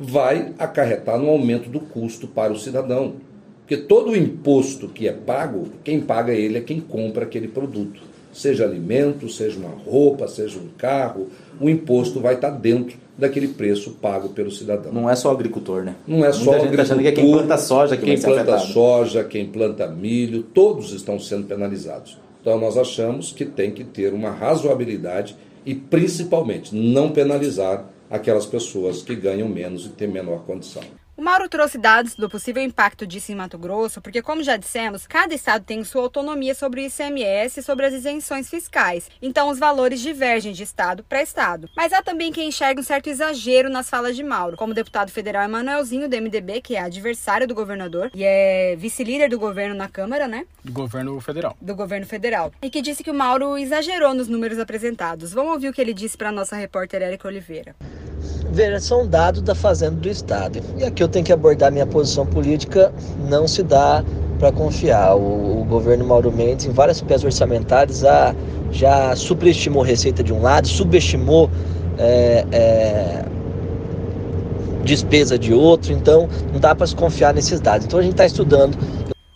vai 0.00 0.52
acarretar 0.58 1.18
no 1.18 1.28
aumento 1.28 1.68
do 1.68 1.78
custo 1.78 2.26
para 2.26 2.52
o 2.52 2.58
cidadão. 2.58 3.14
Porque 3.62 3.76
todo 3.76 4.10
o 4.10 4.16
imposto 4.16 4.88
que 4.88 5.08
é 5.08 5.12
pago, 5.12 5.68
quem 5.82 6.00
paga 6.00 6.32
ele 6.32 6.58
é 6.58 6.60
quem 6.60 6.80
compra 6.80 7.24
aquele 7.24 7.48
produto. 7.48 8.02
Seja 8.32 8.64
alimento, 8.64 9.28
seja 9.28 9.58
uma 9.58 9.70
roupa, 9.70 10.26
seja 10.26 10.58
um 10.58 10.68
carro, 10.76 11.28
o 11.60 11.68
imposto 11.68 12.18
vai 12.20 12.34
estar 12.34 12.50
dentro 12.50 12.96
daquele 13.16 13.48
preço 13.48 13.92
pago 14.00 14.30
pelo 14.30 14.50
cidadão. 14.50 14.92
Não 14.92 15.08
é 15.08 15.14
só 15.14 15.28
o 15.28 15.32
agricultor, 15.32 15.84
né? 15.84 15.94
Não 16.06 16.24
é 16.24 16.32
Muita 16.32 16.32
só 16.32 16.50
o 16.50 16.54
gente 16.54 16.68
agricultor. 16.68 16.76
tá 16.76 16.82
achando 16.82 17.02
que 17.02 17.08
é 17.08 17.12
quem 17.12 17.30
planta 17.30 17.58
soja 17.58 17.96
que 17.96 18.04
quem 18.04 18.16
vai 18.16 18.24
planta 18.24 18.54
afetado. 18.54 18.72
soja, 18.72 19.24
quem 19.24 19.46
planta 19.46 19.86
milho, 19.88 20.42
todos 20.42 20.92
estão 20.92 21.18
sendo 21.18 21.46
penalizados. 21.46 22.18
Então 22.40 22.58
nós 22.58 22.76
achamos 22.76 23.32
que 23.32 23.44
tem 23.44 23.70
que 23.70 23.84
ter 23.84 24.12
uma 24.12 24.30
razoabilidade 24.30 25.36
e 25.64 25.74
principalmente 25.74 26.74
não 26.74 27.10
penalizar 27.10 27.86
aquelas 28.10 28.46
pessoas 28.46 29.02
que 29.02 29.14
ganham 29.14 29.48
menos 29.48 29.86
e 29.86 29.90
têm 29.90 30.08
menor 30.08 30.40
condição. 30.44 30.82
O 31.22 31.24
Mauro 31.24 31.48
trouxe 31.48 31.78
dados 31.78 32.16
do 32.16 32.28
possível 32.28 32.60
impacto 32.60 33.06
disso 33.06 33.30
em 33.30 33.36
Mato 33.36 33.56
Grosso, 33.56 34.00
porque, 34.00 34.20
como 34.20 34.42
já 34.42 34.56
dissemos, 34.56 35.06
cada 35.06 35.32
estado 35.32 35.64
tem 35.64 35.84
sua 35.84 36.02
autonomia 36.02 36.52
sobre 36.52 36.80
o 36.80 36.84
ICMS 36.84 37.60
e 37.60 37.62
sobre 37.62 37.86
as 37.86 37.94
isenções 37.94 38.50
fiscais. 38.50 39.08
Então, 39.22 39.48
os 39.48 39.56
valores 39.56 40.00
divergem 40.00 40.52
de 40.52 40.64
estado 40.64 41.04
para 41.04 41.22
estado. 41.22 41.70
Mas 41.76 41.92
há 41.92 42.02
também 42.02 42.32
quem 42.32 42.48
enxerga 42.48 42.80
um 42.80 42.82
certo 42.82 43.08
exagero 43.08 43.70
nas 43.70 43.88
falas 43.88 44.16
de 44.16 44.24
Mauro, 44.24 44.56
como 44.56 44.72
o 44.72 44.74
deputado 44.74 45.12
federal 45.12 45.44
Emanuelzinho, 45.44 46.08
do 46.08 46.16
MDB, 46.16 46.60
que 46.60 46.74
é 46.74 46.80
adversário 46.80 47.46
do 47.46 47.54
governador 47.54 48.10
e 48.12 48.24
é 48.24 48.74
vice-líder 48.74 49.30
do 49.30 49.38
governo 49.38 49.76
na 49.76 49.88
Câmara, 49.88 50.26
né? 50.26 50.44
Do 50.64 50.72
governo 50.72 51.20
federal. 51.20 51.56
Do 51.60 51.76
governo 51.76 52.04
federal. 52.04 52.52
E 52.60 52.68
que 52.68 52.82
disse 52.82 53.04
que 53.04 53.12
o 53.12 53.14
Mauro 53.14 53.56
exagerou 53.56 54.12
nos 54.12 54.26
números 54.26 54.58
apresentados. 54.58 55.32
Vamos 55.32 55.52
ouvir 55.52 55.68
o 55.68 55.72
que 55.72 55.80
ele 55.80 55.94
disse 55.94 56.18
para 56.18 56.30
a 56.30 56.32
nossa 56.32 56.56
repórter 56.56 57.00
Érica 57.00 57.28
Oliveira. 57.28 57.76
Veja, 58.50 58.78
são 58.80 59.06
dados 59.06 59.40
da 59.40 59.54
Fazenda 59.54 59.96
do 59.96 60.08
Estado. 60.08 60.60
E 60.78 60.84
aqui 60.84 61.02
eu 61.02 61.08
tenho 61.12 61.24
que 61.24 61.32
abordar 61.32 61.70
minha 61.70 61.86
posição 61.86 62.26
política, 62.26 62.92
não 63.28 63.46
se 63.46 63.62
dá 63.62 64.04
para 64.38 64.50
confiar. 64.50 65.14
O, 65.14 65.60
o, 65.60 65.64
governo 65.64 66.04
Mauro 66.04 66.32
Mendes, 66.32 66.66
em 66.66 66.72
várias 66.72 67.00
peças 67.00 67.24
orçamentárias, 67.24 68.00
já, 68.00 68.34
já 68.70 69.14
superestimou 69.14 69.82
receita 69.82 70.22
de 70.22 70.32
um 70.32 70.42
lado, 70.42 70.66
subestimou 70.66 71.48
é, 71.98 72.44
é, 72.50 73.24
despesa 74.82 75.38
de 75.38 75.52
outro, 75.54 75.92
então 75.92 76.28
não 76.52 76.58
dá 76.58 76.74
para 76.74 76.86
se 76.86 76.96
confiar 76.96 77.32
nesses 77.32 77.60
dados. 77.60 77.86
Então 77.86 78.00
a 78.00 78.02
gente 78.02 78.12
está 78.12 78.26
estudando. 78.26 78.76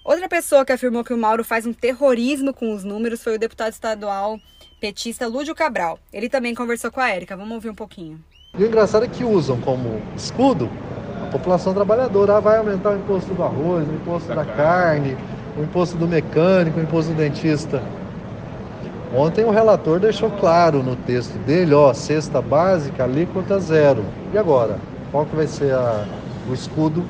Outra 0.04 0.28
pessoa 0.28 0.64
que 0.64 0.72
afirmou 0.72 1.04
que 1.04 1.12
o 1.12 1.18
Mauro 1.18 1.44
faz 1.44 1.66
um 1.66 1.72
terrorismo 1.72 2.52
com 2.52 2.74
os 2.74 2.82
números 2.82 3.22
foi 3.22 3.36
o 3.36 3.38
deputado 3.38 3.72
estadual 3.72 4.38
petista 4.80 5.26
Lúdio 5.26 5.54
Cabral. 5.54 5.98
Ele 6.12 6.28
também 6.28 6.54
conversou 6.54 6.90
com 6.90 7.00
a 7.00 7.10
Érica. 7.10 7.36
Vamos 7.36 7.54
ouvir 7.54 7.70
um 7.70 7.74
pouquinho. 7.74 8.20
E 8.58 8.62
o 8.62 8.66
engraçado 8.66 9.04
é 9.04 9.08
que 9.08 9.24
usam 9.24 9.60
como 9.60 10.00
escudo 10.16 10.70
a 11.26 11.30
população 11.30 11.74
trabalhadora. 11.74 12.36
Ah, 12.36 12.40
vai 12.40 12.58
aumentar 12.58 12.90
o 12.90 12.96
imposto 12.96 13.34
do 13.34 13.42
arroz, 13.42 13.86
o 13.88 13.92
imposto 13.92 14.34
da 14.34 14.44
carne, 14.44 15.16
o 15.56 15.62
imposto 15.62 15.96
do 15.96 16.06
mecânico, 16.06 16.78
o 16.78 16.82
imposto 16.82 17.12
do 17.12 17.16
dentista. 17.16 17.82
Ontem 19.14 19.44
o 19.44 19.50
relator 19.50 20.00
deixou 20.00 20.30
claro 20.30 20.82
no 20.82 20.96
texto 20.96 21.38
dele, 21.46 21.74
ó, 21.74 21.92
cesta 21.92 22.42
básica, 22.42 23.04
alíquota 23.04 23.58
zero. 23.58 24.04
E 24.32 24.38
agora? 24.38 24.78
Qual 25.10 25.24
que 25.24 25.36
vai 25.36 25.46
ser 25.46 25.72
a, 25.72 26.04
o 26.48 26.52
escudo 26.52 27.04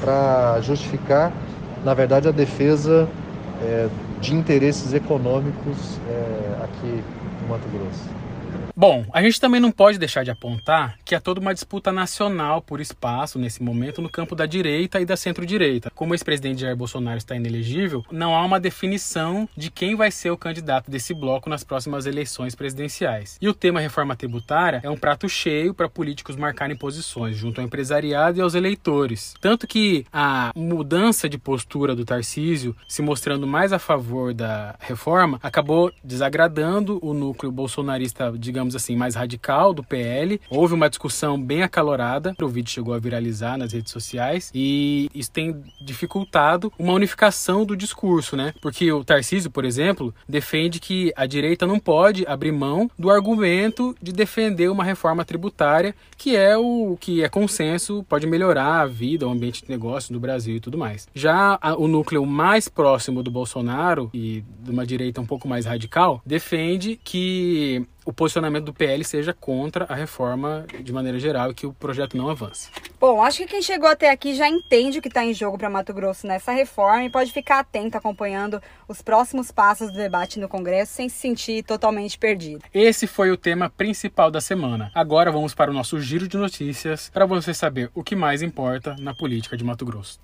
para 0.00 0.60
justificar, 0.60 1.32
na 1.84 1.94
verdade, 1.94 2.28
a 2.28 2.32
defesa 2.32 3.08
é, 3.62 3.88
de 4.20 4.34
interesses 4.34 4.94
econômicos 4.94 5.98
é, 6.08 6.64
aqui 6.64 7.02
no 7.42 7.48
Mato 7.48 7.68
Grosso? 7.68 8.27
Bom, 8.80 9.04
a 9.12 9.20
gente 9.20 9.40
também 9.40 9.60
não 9.60 9.72
pode 9.72 9.98
deixar 9.98 10.22
de 10.22 10.30
apontar 10.30 11.00
que 11.04 11.12
há 11.12 11.20
toda 11.20 11.40
uma 11.40 11.52
disputa 11.52 11.90
nacional 11.90 12.62
por 12.62 12.80
espaço 12.80 13.36
nesse 13.36 13.60
momento 13.60 14.00
no 14.00 14.08
campo 14.08 14.36
da 14.36 14.46
direita 14.46 15.00
e 15.00 15.04
da 15.04 15.16
centro-direita. 15.16 15.90
Como 15.96 16.12
o 16.12 16.14
ex-presidente 16.14 16.60
Jair 16.60 16.76
Bolsonaro 16.76 17.18
está 17.18 17.34
inelegível, 17.34 18.04
não 18.08 18.36
há 18.36 18.44
uma 18.44 18.60
definição 18.60 19.48
de 19.56 19.68
quem 19.68 19.96
vai 19.96 20.12
ser 20.12 20.30
o 20.30 20.36
candidato 20.36 20.92
desse 20.92 21.12
bloco 21.12 21.50
nas 21.50 21.64
próximas 21.64 22.06
eleições 22.06 22.54
presidenciais. 22.54 23.36
E 23.40 23.48
o 23.48 23.52
tema 23.52 23.80
reforma 23.80 24.14
tributária 24.14 24.80
é 24.84 24.88
um 24.88 24.96
prato 24.96 25.28
cheio 25.28 25.74
para 25.74 25.88
políticos 25.88 26.36
marcarem 26.36 26.76
posições 26.76 27.36
junto 27.36 27.60
ao 27.60 27.66
empresariado 27.66 28.38
e 28.38 28.40
aos 28.40 28.54
eleitores. 28.54 29.34
Tanto 29.40 29.66
que 29.66 30.06
a 30.12 30.52
mudança 30.54 31.28
de 31.28 31.36
postura 31.36 31.96
do 31.96 32.04
Tarcísio, 32.04 32.76
se 32.88 33.02
mostrando 33.02 33.44
mais 33.44 33.72
a 33.72 33.78
favor 33.80 34.32
da 34.32 34.76
reforma, 34.78 35.40
acabou 35.42 35.92
desagradando 36.04 37.00
o 37.02 37.12
núcleo 37.12 37.50
bolsonarista, 37.50 38.32
digamos 38.38 38.67
digamos 38.68 38.76
assim, 38.76 38.94
mais 38.94 39.14
radical 39.14 39.72
do 39.72 39.82
PL. 39.82 40.40
Houve 40.50 40.74
uma 40.74 40.88
discussão 40.88 41.40
bem 41.40 41.62
acalorada, 41.62 42.34
o 42.40 42.48
vídeo 42.48 42.70
chegou 42.70 42.94
a 42.94 42.98
viralizar 42.98 43.56
nas 43.56 43.72
redes 43.72 43.92
sociais 43.92 44.50
e 44.54 45.08
isso 45.14 45.30
tem 45.30 45.62
dificultado 45.80 46.72
uma 46.78 46.92
unificação 46.92 47.64
do 47.64 47.76
discurso, 47.76 48.36
né? 48.36 48.52
Porque 48.60 48.92
o 48.92 49.02
Tarcísio, 49.02 49.50
por 49.50 49.64
exemplo, 49.64 50.14
defende 50.28 50.78
que 50.78 51.12
a 51.16 51.26
direita 51.26 51.66
não 51.66 51.80
pode 51.80 52.26
abrir 52.26 52.52
mão 52.52 52.90
do 52.98 53.10
argumento 53.10 53.96
de 54.00 54.12
defender 54.12 54.68
uma 54.68 54.84
reforma 54.84 55.24
tributária, 55.24 55.94
que 56.16 56.36
é 56.36 56.56
o 56.56 56.96
que 57.00 57.22
é 57.22 57.28
consenso, 57.28 58.04
pode 58.08 58.26
melhorar 58.26 58.82
a 58.82 58.86
vida, 58.86 59.26
o 59.26 59.30
ambiente 59.30 59.64
de 59.64 59.70
negócio 59.70 60.12
do 60.12 60.20
Brasil 60.20 60.56
e 60.56 60.60
tudo 60.60 60.76
mais. 60.76 61.08
Já 61.14 61.58
a, 61.60 61.74
o 61.76 61.88
núcleo 61.88 62.24
mais 62.26 62.68
próximo 62.68 63.22
do 63.22 63.30
Bolsonaro 63.30 64.10
e 64.12 64.44
de 64.60 64.70
uma 64.70 64.86
direita 64.86 65.20
um 65.20 65.26
pouco 65.26 65.48
mais 65.48 65.64
radical 65.64 66.20
defende 66.26 66.98
que 67.02 67.86
o 68.08 68.12
posicionamento 68.12 68.64
do 68.64 68.72
PL 68.72 69.04
seja 69.04 69.34
contra 69.34 69.84
a 69.84 69.94
reforma 69.94 70.64
de 70.82 70.90
maneira 70.94 71.18
geral 71.18 71.50
e 71.50 71.54
que 71.54 71.66
o 71.66 71.74
projeto 71.74 72.16
não 72.16 72.30
avance. 72.30 72.70
Bom, 72.98 73.22
acho 73.22 73.36
que 73.36 73.46
quem 73.46 73.60
chegou 73.60 73.86
até 73.86 74.10
aqui 74.10 74.34
já 74.34 74.48
entende 74.48 74.98
o 74.98 75.02
que 75.02 75.08
está 75.08 75.22
em 75.22 75.34
jogo 75.34 75.58
para 75.58 75.68
Mato 75.68 75.92
Grosso 75.92 76.26
nessa 76.26 76.50
reforma 76.50 77.04
e 77.04 77.10
pode 77.10 77.30
ficar 77.30 77.58
atento 77.58 77.98
acompanhando 77.98 78.62
os 78.88 79.02
próximos 79.02 79.52
passos 79.52 79.92
do 79.92 79.98
debate 79.98 80.40
no 80.40 80.48
Congresso 80.48 80.94
sem 80.94 81.06
se 81.10 81.18
sentir 81.18 81.62
totalmente 81.62 82.18
perdido. 82.18 82.64
Esse 82.72 83.06
foi 83.06 83.30
o 83.30 83.36
tema 83.36 83.68
principal 83.68 84.30
da 84.30 84.40
semana. 84.40 84.90
Agora 84.94 85.30
vamos 85.30 85.54
para 85.54 85.70
o 85.70 85.74
nosso 85.74 86.00
giro 86.00 86.26
de 86.26 86.38
notícias 86.38 87.10
para 87.10 87.26
você 87.26 87.52
saber 87.52 87.90
o 87.94 88.02
que 88.02 88.16
mais 88.16 88.40
importa 88.40 88.96
na 88.98 89.12
política 89.12 89.54
de 89.54 89.62
Mato 89.62 89.84
Grosso. 89.84 90.18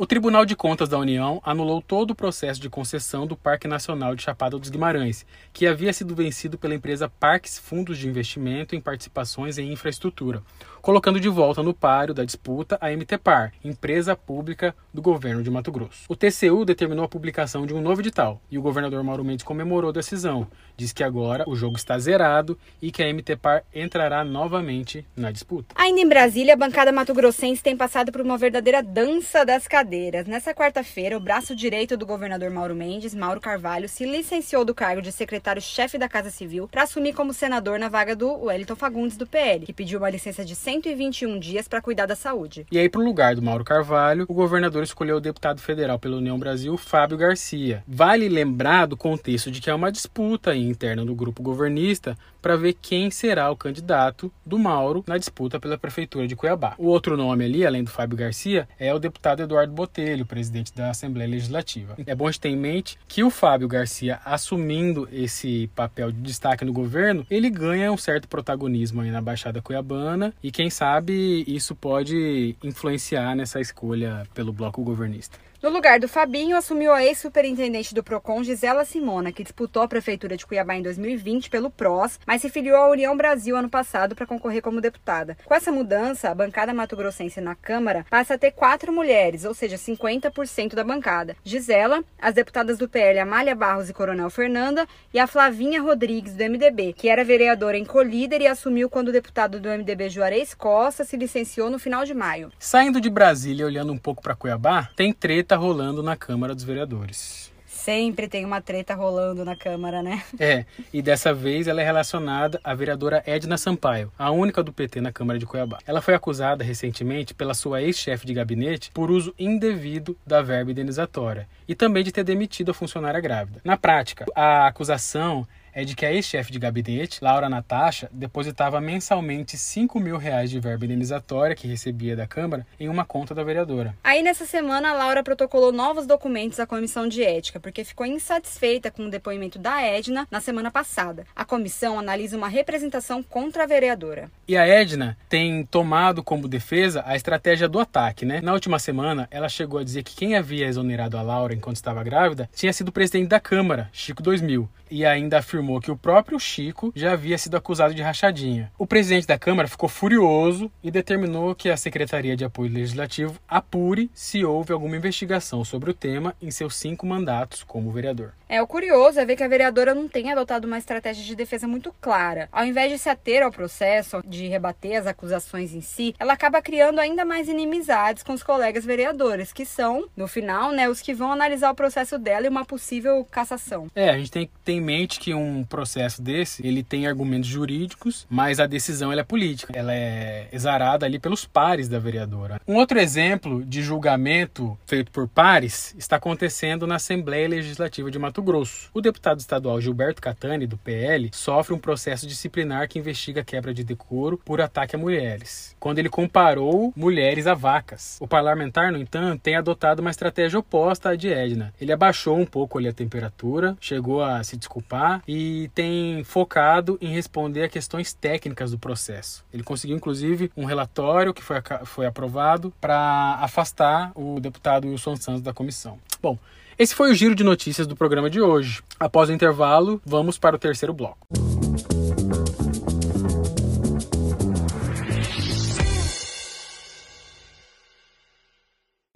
O 0.00 0.06
Tribunal 0.06 0.46
de 0.46 0.54
Contas 0.54 0.88
da 0.88 0.96
União 0.96 1.42
anulou 1.44 1.82
todo 1.82 2.12
o 2.12 2.14
processo 2.14 2.60
de 2.60 2.70
concessão 2.70 3.26
do 3.26 3.36
Parque 3.36 3.66
Nacional 3.66 4.14
de 4.14 4.22
Chapada 4.22 4.56
dos 4.56 4.70
Guimarães, 4.70 5.26
que 5.52 5.66
havia 5.66 5.92
sido 5.92 6.14
vencido 6.14 6.56
pela 6.56 6.76
empresa 6.76 7.08
Parques 7.08 7.58
Fundos 7.58 7.98
de 7.98 8.06
Investimento 8.06 8.76
em 8.76 8.80
Participações 8.80 9.58
em 9.58 9.72
Infraestrutura. 9.72 10.40
Colocando 10.88 11.20
de 11.20 11.28
volta 11.28 11.62
no 11.62 11.74
páreo 11.74 12.14
da 12.14 12.24
disputa 12.24 12.78
a 12.80 12.90
MTPAR, 12.90 13.52
empresa 13.62 14.16
pública 14.16 14.74
do 14.90 15.02
governo 15.02 15.42
de 15.42 15.50
Mato 15.50 15.70
Grosso. 15.70 16.04
O 16.08 16.16
TCU 16.16 16.64
determinou 16.64 17.04
a 17.04 17.08
publicação 17.08 17.66
de 17.66 17.74
um 17.74 17.82
novo 17.82 18.00
edital 18.00 18.40
e 18.50 18.56
o 18.56 18.62
governador 18.62 19.04
Mauro 19.04 19.22
Mendes 19.22 19.44
comemorou 19.44 19.90
a 19.90 19.92
decisão. 19.92 20.46
Diz 20.78 20.90
que 20.90 21.04
agora 21.04 21.44
o 21.46 21.54
jogo 21.54 21.76
está 21.76 21.98
zerado 21.98 22.58
e 22.80 22.90
que 22.90 23.02
a 23.02 23.12
MTPAR 23.12 23.64
entrará 23.74 24.24
novamente 24.24 25.04
na 25.14 25.30
disputa. 25.30 25.74
Ainda 25.74 26.00
em 26.00 26.08
Brasília, 26.08 26.54
a 26.54 26.56
bancada 26.56 26.90
mato-grossense 26.90 27.62
tem 27.62 27.76
passado 27.76 28.10
por 28.10 28.22
uma 28.22 28.38
verdadeira 28.38 28.82
dança 28.82 29.44
das 29.44 29.68
cadeiras. 29.68 30.26
Nessa 30.26 30.54
quarta-feira, 30.54 31.18
o 31.18 31.20
braço 31.20 31.54
direito 31.54 31.98
do 31.98 32.06
governador 32.06 32.48
Mauro 32.48 32.74
Mendes, 32.74 33.14
Mauro 33.14 33.42
Carvalho, 33.42 33.90
se 33.90 34.06
licenciou 34.06 34.64
do 34.64 34.74
cargo 34.74 35.02
de 35.02 35.12
secretário-chefe 35.12 35.98
da 35.98 36.08
Casa 36.08 36.30
Civil 36.30 36.66
para 36.66 36.84
assumir 36.84 37.12
como 37.12 37.34
senador 37.34 37.78
na 37.78 37.90
vaga 37.90 38.16
do 38.16 38.44
Wellington 38.44 38.76
Fagundes 38.76 39.18
do 39.18 39.26
PL, 39.26 39.66
que 39.66 39.72
pediu 39.74 39.98
uma 39.98 40.08
licença 40.08 40.42
de 40.42 40.54
121 40.82 41.38
dias 41.38 41.66
para 41.66 41.82
cuidar 41.82 42.06
da 42.06 42.14
saúde. 42.14 42.66
E 42.70 42.78
aí, 42.78 42.88
para 42.88 43.00
o 43.00 43.04
lugar 43.04 43.34
do 43.34 43.42
Mauro 43.42 43.64
Carvalho, 43.64 44.24
o 44.28 44.34
governador 44.34 44.82
escolheu 44.82 45.16
o 45.16 45.20
deputado 45.20 45.60
federal 45.60 45.98
pela 45.98 46.16
União 46.16 46.38
Brasil, 46.38 46.76
Fábio 46.76 47.18
Garcia. 47.18 47.82
Vale 47.86 48.28
lembrar 48.28 48.86
do 48.86 48.96
contexto 48.96 49.50
de 49.50 49.60
que 49.60 49.70
é 49.70 49.74
uma 49.74 49.90
disputa 49.90 50.54
interna 50.54 51.04
do 51.04 51.14
grupo 51.14 51.42
governista 51.42 52.16
para 52.40 52.56
ver 52.56 52.74
quem 52.80 53.10
será 53.10 53.50
o 53.50 53.56
candidato 53.56 54.32
do 54.46 54.58
Mauro 54.58 55.04
na 55.06 55.18
disputa 55.18 55.58
pela 55.58 55.76
prefeitura 55.76 56.26
de 56.26 56.36
Cuiabá. 56.36 56.74
O 56.78 56.86
outro 56.86 57.16
nome 57.16 57.44
ali, 57.44 57.66
além 57.66 57.82
do 57.82 57.90
Fábio 57.90 58.16
Garcia, 58.16 58.68
é 58.78 58.94
o 58.94 58.98
deputado 58.98 59.42
Eduardo 59.42 59.72
Botelho, 59.72 60.24
presidente 60.24 60.72
da 60.72 60.90
Assembleia 60.90 61.28
Legislativa. 61.28 61.96
É 62.06 62.14
bom 62.14 62.28
a 62.28 62.30
gente 62.30 62.40
ter 62.40 62.48
em 62.50 62.56
mente 62.56 62.98
que 63.08 63.24
o 63.24 63.30
Fábio 63.30 63.66
Garcia, 63.66 64.20
assumindo 64.24 65.08
esse 65.12 65.68
papel 65.74 66.12
de 66.12 66.20
destaque 66.20 66.64
no 66.64 66.72
governo, 66.72 67.26
ele 67.28 67.50
ganha 67.50 67.90
um 67.90 67.96
certo 67.96 68.28
protagonismo 68.28 69.00
aí 69.00 69.10
na 69.10 69.20
Baixada 69.20 69.60
Cuiabana 69.60 70.32
e 70.42 70.52
quem 70.52 70.67
sabe 70.70 71.44
isso 71.46 71.74
pode 71.74 72.56
influenciar 72.62 73.34
nessa 73.34 73.60
escolha 73.60 74.26
pelo 74.34 74.52
bloco 74.52 74.82
governista. 74.82 75.38
No 75.60 75.70
lugar 75.70 75.98
do 75.98 76.06
Fabinho, 76.06 76.56
assumiu 76.56 76.92
a 76.92 77.04
ex-superintendente 77.04 77.92
do 77.92 78.00
PROCON, 78.00 78.44
Gisela 78.44 78.84
Simona, 78.84 79.32
que 79.32 79.42
disputou 79.42 79.82
a 79.82 79.88
Prefeitura 79.88 80.36
de 80.36 80.46
Cuiabá 80.46 80.76
em 80.76 80.82
2020 80.82 81.50
pelo 81.50 81.68
PROS, 81.68 82.20
mas 82.24 82.40
se 82.40 82.48
filiou 82.48 82.76
à 82.76 82.88
União 82.88 83.16
Brasil 83.16 83.56
ano 83.56 83.68
passado 83.68 84.14
para 84.14 84.24
concorrer 84.24 84.62
como 84.62 84.80
deputada. 84.80 85.36
Com 85.44 85.52
essa 85.52 85.72
mudança, 85.72 86.30
a 86.30 86.34
bancada 86.34 86.72
mato-grossense 86.72 87.40
na 87.40 87.56
Câmara 87.56 88.06
passa 88.08 88.34
a 88.34 88.38
ter 88.38 88.52
quatro 88.52 88.92
mulheres, 88.92 89.44
ou 89.44 89.52
seja, 89.52 89.74
50% 89.74 90.76
da 90.76 90.84
bancada. 90.84 91.34
Gisela, 91.42 92.04
as 92.22 92.34
deputadas 92.34 92.78
do 92.78 92.88
PL 92.88 93.18
Amália 93.18 93.56
Barros 93.56 93.90
e 93.90 93.92
Coronel 93.92 94.30
Fernanda 94.30 94.86
e 95.12 95.18
a 95.18 95.26
Flavinha 95.26 95.82
Rodrigues, 95.82 96.34
do 96.34 96.44
MDB, 96.44 96.92
que 96.92 97.08
era 97.08 97.24
vereadora 97.24 97.76
em 97.76 97.84
Colíder 97.84 98.42
e 98.42 98.46
assumiu 98.46 98.88
quando 98.88 99.08
o 99.08 99.12
deputado 99.12 99.58
do 99.58 99.68
MDB 99.68 100.08
Juarez 100.08 100.47
Costa 100.54 101.04
se 101.04 101.16
licenciou 101.16 101.70
no 101.70 101.78
final 101.78 102.04
de 102.04 102.12
maio. 102.12 102.52
Saindo 102.58 103.00
de 103.00 103.08
Brasília, 103.08 103.66
olhando 103.66 103.92
um 103.92 103.98
pouco 103.98 104.22
para 104.22 104.36
Cuiabá, 104.36 104.90
tem 104.94 105.12
treta 105.12 105.38
treta 105.48 105.56
rolando 105.56 106.02
na 106.02 106.16
Câmara 106.16 106.54
dos 106.54 106.64
Vereadores. 106.64 107.52
Sempre 107.66 108.28
tem 108.28 108.44
uma 108.44 108.60
treta 108.60 108.94
rolando 108.94 109.44
na 109.44 109.54
Câmara, 109.54 110.02
né? 110.02 110.22
É, 110.38 110.66
e 110.92 111.00
dessa 111.00 111.32
vez 111.32 111.68
ela 111.68 111.80
é 111.80 111.84
relacionada 111.84 112.60
à 112.64 112.74
vereadora 112.74 113.22
Edna 113.24 113.56
Sampaio, 113.56 114.12
a 114.18 114.30
única 114.30 114.62
do 114.62 114.72
PT 114.72 115.00
na 115.00 115.12
Câmara 115.12 115.38
de 115.38 115.46
Cuiabá. 115.46 115.78
Ela 115.86 116.02
foi 116.02 116.14
acusada 116.14 116.64
recentemente 116.64 117.32
pela 117.32 117.54
sua 117.54 117.80
ex-chefe 117.80 118.26
de 118.26 118.34
gabinete 118.34 118.90
por 118.92 119.10
uso 119.10 119.32
indevido 119.38 120.16
da 120.26 120.42
verba 120.42 120.70
indenizatória 120.70 121.48
e 121.66 121.74
também 121.74 122.02
de 122.02 122.10
ter 122.12 122.24
demitido 122.24 122.70
a 122.70 122.74
funcionária 122.74 123.20
grávida. 123.20 123.60
Na 123.64 123.76
prática, 123.76 124.26
a 124.34 124.66
acusação 124.66 125.46
é 125.72 125.84
de 125.84 125.94
que 125.94 126.04
a 126.04 126.12
ex-chefe 126.12 126.52
de 126.52 126.58
gabinete, 126.58 127.22
Laura 127.22 127.48
Natasha, 127.48 128.08
depositava 128.12 128.80
mensalmente 128.80 129.56
5 129.56 129.98
mil 130.00 130.16
reais 130.16 130.50
de 130.50 130.60
verba 130.60 130.84
indenizatória 130.84 131.56
que 131.56 131.68
recebia 131.68 132.16
da 132.16 132.26
Câmara 132.26 132.66
em 132.78 132.88
uma 132.88 133.04
conta 133.04 133.34
da 133.34 133.44
vereadora. 133.44 133.94
Aí, 134.02 134.22
nessa 134.22 134.44
semana, 134.44 134.90
a 134.90 134.92
Laura 134.94 135.22
protocolou 135.22 135.72
novos 135.72 136.06
documentos 136.06 136.60
à 136.60 136.66
comissão 136.66 137.08
de 137.08 137.22
ética, 137.22 137.60
porque 137.60 137.84
ficou 137.84 138.06
insatisfeita 138.06 138.90
com 138.90 139.06
o 139.06 139.10
depoimento 139.10 139.58
da 139.58 139.82
Edna 139.82 140.26
na 140.30 140.40
semana 140.40 140.70
passada. 140.70 141.24
A 141.34 141.44
comissão 141.44 141.98
analisa 141.98 142.36
uma 142.36 142.48
representação 142.48 143.22
contra 143.22 143.64
a 143.64 143.66
vereadora. 143.66 144.30
E 144.46 144.56
a 144.56 144.66
Edna 144.66 145.16
tem 145.28 145.64
tomado 145.64 146.22
como 146.22 146.48
defesa 146.48 147.02
a 147.06 147.16
estratégia 147.16 147.68
do 147.68 147.78
ataque, 147.78 148.24
né? 148.24 148.40
Na 148.40 148.52
última 148.52 148.78
semana, 148.78 149.28
ela 149.30 149.48
chegou 149.48 149.80
a 149.80 149.84
dizer 149.84 150.02
que 150.02 150.16
quem 150.16 150.36
havia 150.36 150.66
exonerado 150.66 151.16
a 151.16 151.22
Laura 151.22 151.54
enquanto 151.54 151.76
estava 151.76 152.02
grávida 152.02 152.48
tinha 152.54 152.72
sido 152.72 152.88
o 152.88 152.92
presidente 152.92 153.28
da 153.28 153.40
Câmara, 153.40 153.88
Chico 153.92 154.22
2000, 154.22 154.68
e 154.90 155.04
ainda 155.04 155.38
afirmou 155.38 155.57
afirmou 155.58 155.80
que 155.80 155.90
o 155.90 155.96
próprio 155.96 156.38
Chico 156.38 156.92
já 156.94 157.12
havia 157.12 157.36
sido 157.36 157.56
acusado 157.56 157.92
de 157.92 158.00
rachadinha. 158.00 158.70
O 158.78 158.86
presidente 158.86 159.26
da 159.26 159.38
Câmara 159.38 159.66
ficou 159.66 159.88
furioso 159.88 160.70
e 160.82 160.90
determinou 160.90 161.54
que 161.54 161.68
a 161.68 161.76
Secretaria 161.76 162.36
de 162.36 162.44
Apoio 162.44 162.72
Legislativo 162.72 163.40
apure 163.48 164.08
se 164.14 164.44
houve 164.44 164.72
alguma 164.72 164.96
investigação 164.96 165.64
sobre 165.64 165.90
o 165.90 165.94
tema 165.94 166.34
em 166.40 166.50
seus 166.50 166.76
cinco 166.76 167.04
mandatos 167.06 167.64
como 167.64 167.90
vereador. 167.90 168.32
É, 168.48 168.62
o 168.62 168.66
curioso 168.66 169.20
é 169.20 169.26
ver 169.26 169.36
que 169.36 169.42
a 169.42 169.48
vereadora 169.48 169.94
não 169.94 170.08
tem 170.08 170.32
adotado 170.32 170.66
uma 170.66 170.78
estratégia 170.78 171.22
de 171.22 171.36
defesa 171.36 171.68
muito 171.68 171.94
clara. 172.00 172.48
Ao 172.50 172.64
invés 172.64 172.90
de 172.90 172.98
se 172.98 173.08
ater 173.08 173.42
ao 173.42 173.52
processo, 173.52 174.22
de 174.26 174.46
rebater 174.46 174.98
as 174.98 175.06
acusações 175.06 175.74
em 175.74 175.82
si, 175.82 176.14
ela 176.18 176.32
acaba 176.32 176.62
criando 176.62 176.98
ainda 176.98 177.26
mais 177.26 177.48
inimizades 177.48 178.22
com 178.22 178.32
os 178.32 178.42
colegas 178.42 178.86
vereadores, 178.86 179.52
que 179.52 179.66
são, 179.66 180.08
no 180.16 180.26
final, 180.26 180.72
né, 180.72 180.88
os 180.88 181.02
que 181.02 181.12
vão 181.12 181.30
analisar 181.30 181.70
o 181.70 181.74
processo 181.74 182.18
dela 182.18 182.46
e 182.46 182.48
uma 182.48 182.64
possível 182.64 183.22
cassação. 183.30 183.88
É, 183.94 184.08
a 184.08 184.16
gente 184.16 184.30
tem 184.30 184.46
que 184.46 184.52
ter 184.64 184.72
em 184.72 184.80
mente 184.80 185.20
que 185.20 185.34
um 185.34 185.47
processo 185.64 186.22
desse, 186.22 186.66
ele 186.66 186.82
tem 186.82 187.06
argumentos 187.06 187.48
jurídicos, 187.48 188.26
mas 188.30 188.60
a 188.60 188.66
decisão 188.66 189.12
é 189.12 189.22
política. 189.22 189.72
Ela 189.76 189.94
é 189.94 190.48
exarada 190.52 191.04
ali 191.04 191.18
pelos 191.18 191.44
pares 191.44 191.88
da 191.88 191.98
vereadora. 191.98 192.60
Um 192.66 192.76
outro 192.76 192.98
exemplo 192.98 193.64
de 193.64 193.82
julgamento 193.82 194.78
feito 194.86 195.10
por 195.10 195.28
pares 195.28 195.94
está 195.98 196.16
acontecendo 196.16 196.86
na 196.86 196.96
Assembleia 196.96 197.48
Legislativa 197.48 198.10
de 198.10 198.18
Mato 198.18 198.38
Mato 198.38 198.42
Grosso. 198.42 198.90
O 198.94 199.00
deputado 199.00 199.40
estadual 199.40 199.80
Gilberto 199.80 200.22
Catani, 200.22 200.66
do 200.66 200.76
PL, 200.76 201.30
sofre 201.32 201.74
um 201.74 201.78
processo 201.78 202.26
disciplinar 202.26 202.88
que 202.88 202.98
investiga 202.98 203.42
quebra 203.42 203.74
de 203.74 203.82
decoro 203.82 204.38
por 204.44 204.60
ataque 204.60 204.94
a 204.94 204.98
mulheres, 204.98 205.74
quando 205.80 205.98
ele 205.98 206.08
comparou 206.08 206.92
mulheres 206.94 207.46
a 207.46 207.54
vacas. 207.54 208.16
O 208.20 208.28
parlamentar, 208.28 208.92
no 208.92 208.98
entanto, 208.98 209.40
tem 209.42 209.56
adotado 209.56 210.00
uma 210.00 210.10
estratégia 210.10 210.58
oposta 210.58 211.10
à 211.10 211.16
de 211.16 211.28
Edna. 211.32 211.74
Ele 211.80 211.92
abaixou 211.92 212.38
um 212.38 212.46
pouco 212.46 212.78
ali 212.78 212.86
a 212.86 212.92
temperatura, 212.92 213.76
chegou 213.80 214.22
a 214.22 214.44
se 214.44 214.56
desculpar 214.56 215.22
e 215.26 215.37
tem 215.74 216.22
focado 216.24 216.98
em 217.00 217.08
responder 217.08 217.64
a 217.64 217.68
questões 217.68 218.12
técnicas 218.12 218.70
do 218.70 218.78
processo. 218.78 219.44
Ele 219.52 219.62
conseguiu, 219.62 219.96
inclusive, 219.96 220.50
um 220.56 220.64
relatório 220.64 221.34
que 221.34 221.42
foi, 221.42 221.56
foi 221.84 222.06
aprovado 222.06 222.72
para 222.80 223.38
afastar 223.40 224.12
o 224.14 224.40
deputado 224.40 224.88
Wilson 224.88 225.16
Santos 225.16 225.42
da 225.42 225.52
comissão. 225.52 225.98
Bom, 226.22 226.38
esse 226.78 226.94
foi 226.94 227.10
o 227.10 227.14
giro 227.14 227.34
de 227.34 227.42
notícias 227.42 227.86
do 227.86 227.96
programa 227.96 228.30
de 228.30 228.40
hoje. 228.40 228.82
Após 229.00 229.28
o 229.28 229.32
intervalo, 229.32 230.00
vamos 230.06 230.38
para 230.38 230.56
o 230.56 230.58
terceiro 230.58 230.92
bloco. 230.92 231.26